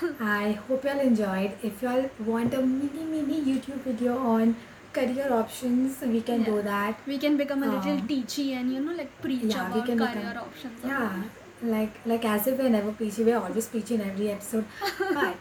I 0.20 0.52
hope 0.68 0.84
y'all 0.84 1.00
enjoyed. 1.00 1.52
If 1.68 1.82
y'all 1.82 2.08
want 2.24 2.54
a 2.54 2.62
mini 2.62 3.04
mini 3.12 3.40
YouTube 3.52 3.80
video 3.86 4.16
on 4.34 4.54
career 4.92 5.32
options, 5.32 6.00
we 6.02 6.20
can 6.22 6.42
do 6.42 6.62
that. 6.62 6.98
We 7.06 7.18
can 7.18 7.36
become 7.36 7.62
a 7.62 7.66
little 7.74 7.92
Um, 7.98 8.08
teachy 8.08 8.46
and 8.60 8.72
you 8.72 8.80
know, 8.80 8.92
like 9.02 9.12
preach 9.22 9.42
yeah, 9.44 9.68
we 9.72 9.80
about 9.80 9.86
can 9.86 9.98
career 9.98 10.14
become- 10.32 10.48
options. 10.48 10.84
Yeah. 10.84 11.22
Like 11.62 11.96
like 12.06 12.24
as 12.24 12.46
if 12.46 12.58
we're 12.58 12.70
never 12.74 12.92
preachy, 12.92 13.24
we're 13.24 13.38
always 13.38 13.66
preachy 13.68 13.94
in 13.96 14.00
every 14.10 14.30
episode. 14.30 14.64
but 15.14 15.36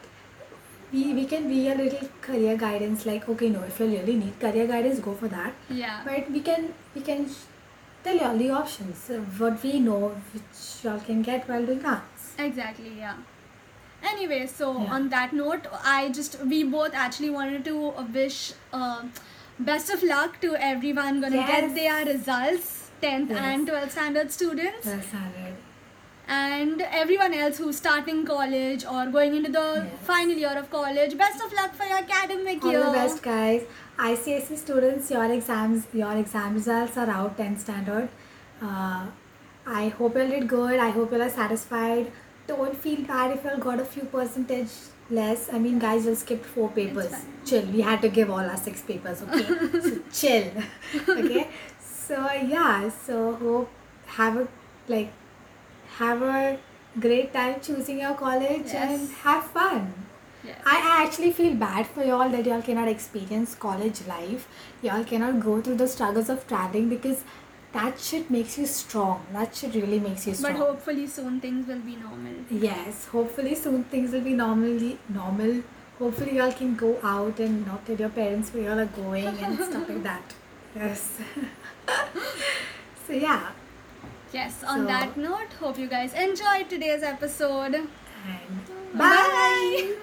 we, 0.92 1.14
we 1.14 1.26
can 1.26 1.48
be 1.48 1.70
a 1.70 1.76
little 1.76 2.10
career 2.22 2.58
guidance, 2.58 3.06
like 3.06 3.30
okay, 3.30 3.50
no, 3.50 3.64
if 3.64 3.80
you 3.80 3.88
really 3.88 4.16
need 4.16 4.40
career 4.40 4.68
guidance, 4.68 5.00
go 5.00 5.14
for 5.14 5.30
that. 5.30 5.54
Yeah. 5.70 6.02
But 6.06 6.30
we 6.38 6.42
can 6.42 6.74
we 6.96 7.02
can 7.02 7.30
tell 8.04 8.16
y'all 8.18 8.38
the 8.38 8.50
options, 8.52 9.10
uh, 9.10 9.20
what 9.44 9.64
we 9.64 9.80
know, 9.80 10.02
which 10.34 10.62
y'all 10.84 11.00
can 11.00 11.22
get 11.22 11.48
while 11.48 11.66
doing 11.66 11.86
arts. 11.86 12.34
Exactly, 12.38 12.94
yeah. 12.98 13.16
Anyway, 14.12 14.46
so 14.48 14.68
Yeah. 14.82 14.94
on 14.98 15.10
that 15.10 15.34
note, 15.34 15.68
I 15.84 16.10
just 16.20 16.38
we 16.52 16.64
both 16.76 16.94
actually 17.08 17.30
wanted 17.30 17.66
to 17.66 17.76
wish 18.20 18.54
uh, 18.74 19.02
best 19.60 19.90
of 19.90 20.04
luck 20.04 20.40
to 20.42 20.56
everyone 20.56 21.22
gonna 21.22 21.36
Yes. 21.36 21.50
get 21.56 21.76
their 21.76 22.06
results, 22.14 22.90
tenth 23.02 23.30
Yes. 23.32 23.40
and 23.50 23.68
twelfth 23.68 23.92
standard 23.98 24.32
students, 24.32 24.86
Well 24.86 25.02
standard 25.02 25.56
and 26.38 26.82
everyone 27.02 27.34
else 27.34 27.58
who's 27.58 27.78
starting 27.78 28.24
college 28.26 28.86
or 28.96 29.06
going 29.18 29.36
into 29.36 29.52
the 29.52 29.68
Yes. 29.78 29.94
final 30.10 30.42
year 30.46 30.56
of 30.64 30.70
college. 30.76 31.18
Best 31.22 31.44
of 31.46 31.54
luck 31.60 31.74
for 31.80 31.86
your 31.92 31.98
academic 32.04 32.64
All 32.64 32.72
year. 32.72 32.84
the 32.84 32.92
best, 32.98 33.24
guys. 33.24 33.64
ICSE 34.10 34.56
students, 34.66 35.10
your 35.12 35.26
exams, 35.38 35.88
your 35.94 36.12
exam 36.24 36.54
results 36.60 36.98
are 36.98 37.10
out. 37.10 37.36
10th 37.38 37.62
standard. 37.62 38.10
Uh, 38.62 39.08
I 39.82 39.88
hope 39.98 40.16
you 40.16 40.22
all 40.22 40.30
did 40.36 40.48
good. 40.48 40.80
I 40.80 40.90
hope 41.00 41.12
you 41.12 41.22
are 41.22 41.30
satisfied. 41.30 42.12
Don't 42.48 42.76
feel 42.86 43.02
bad 43.10 43.32
if 43.38 43.44
you 43.44 43.58
got 43.66 43.80
a 43.80 43.86
few 43.96 44.04
percentage 44.14 44.78
less. 45.10 45.50
I 45.52 45.60
mean, 45.60 45.80
guys, 45.80 46.06
you 46.06 46.16
skipped 46.16 46.46
four 46.46 46.70
papers. 46.70 47.14
Chill. 47.46 47.66
We 47.68 47.82
had 47.82 48.02
to 48.02 48.10
give 48.10 48.30
all 48.30 48.40
our 48.40 48.58
six 48.58 48.82
papers. 48.82 49.22
Okay, 49.24 49.46
so 49.46 50.00
chill. 50.12 50.52
okay. 51.18 51.48
So 51.80 52.32
yeah. 52.32 52.90
So 52.90 53.34
hope 53.36 53.70
have 54.08 54.38
a 54.38 54.48
like 54.88 55.12
have 55.98 56.22
a 56.22 56.58
great 57.00 57.34
time 57.34 57.60
choosing 57.62 58.00
your 58.00 58.14
college 58.16 58.66
Yes. 58.66 58.76
and 58.76 59.10
have 59.24 59.44
fun. 59.46 59.94
Yes. 60.44 60.58
I 60.66 60.78
I 60.92 61.04
actually 61.04 61.32
feel 61.32 61.54
bad 61.56 61.86
for 61.88 62.04
y'all 62.04 62.30
that 62.30 62.46
y'all 62.46 62.62
cannot 62.62 62.88
experience 62.88 63.54
college 63.56 64.02
life. 64.08 64.48
Y'all 64.82 65.04
cannot 65.04 65.40
go 65.40 65.62
through 65.62 65.76
the 65.84 65.88
struggles 65.88 66.30
of 66.30 66.48
traveling 66.48 66.90
because 66.90 67.24
that 67.74 68.00
shit 68.00 68.30
makes 68.32 68.58
you 68.58 68.66
strong. 68.66 69.26
That 69.34 69.56
shit 69.56 69.76
really 69.76 70.00
makes 70.00 70.26
you 70.28 70.34
strong. 70.34 70.54
but 70.54 70.66
hopefully 70.68 71.06
soon 71.08 71.40
things 71.40 71.68
will 71.68 71.80
be 71.80 71.96
normal. 71.96 72.34
yes, 72.50 73.06
hopefully 73.06 73.56
soon 73.56 73.84
things 73.86 74.12
will 74.12 74.22
be 74.22 74.34
normally 74.34 74.98
normal. 75.10 75.62
Hopefully 76.00 76.38
y'all 76.38 76.52
can 76.52 76.76
go 76.76 76.98
out 77.04 77.40
and 77.40 77.66
not 77.68 77.86
tell 77.86 77.96
your 77.98 78.10
parents 78.10 78.54
where 78.54 78.64
y'all 78.64 78.80
are 78.80 78.86
going 78.86 79.28
and 79.28 79.56
stuff 79.58 79.90
like 79.90 80.04
that. 80.04 80.34
Yes. 80.76 81.18
so 83.08 83.14
yeah. 83.14 83.50
Yes. 84.32 84.64
On 84.64 84.80
So- 84.82 84.86
that 84.86 85.18
note, 85.18 85.54
hope 85.60 85.80
you 85.80 85.88
guys 85.88 86.14
enjoyed 86.14 86.70
today's 86.70 87.02
episode. 87.04 87.74
And 87.76 87.88
Bye. 88.94 89.04
bye. 89.04 89.96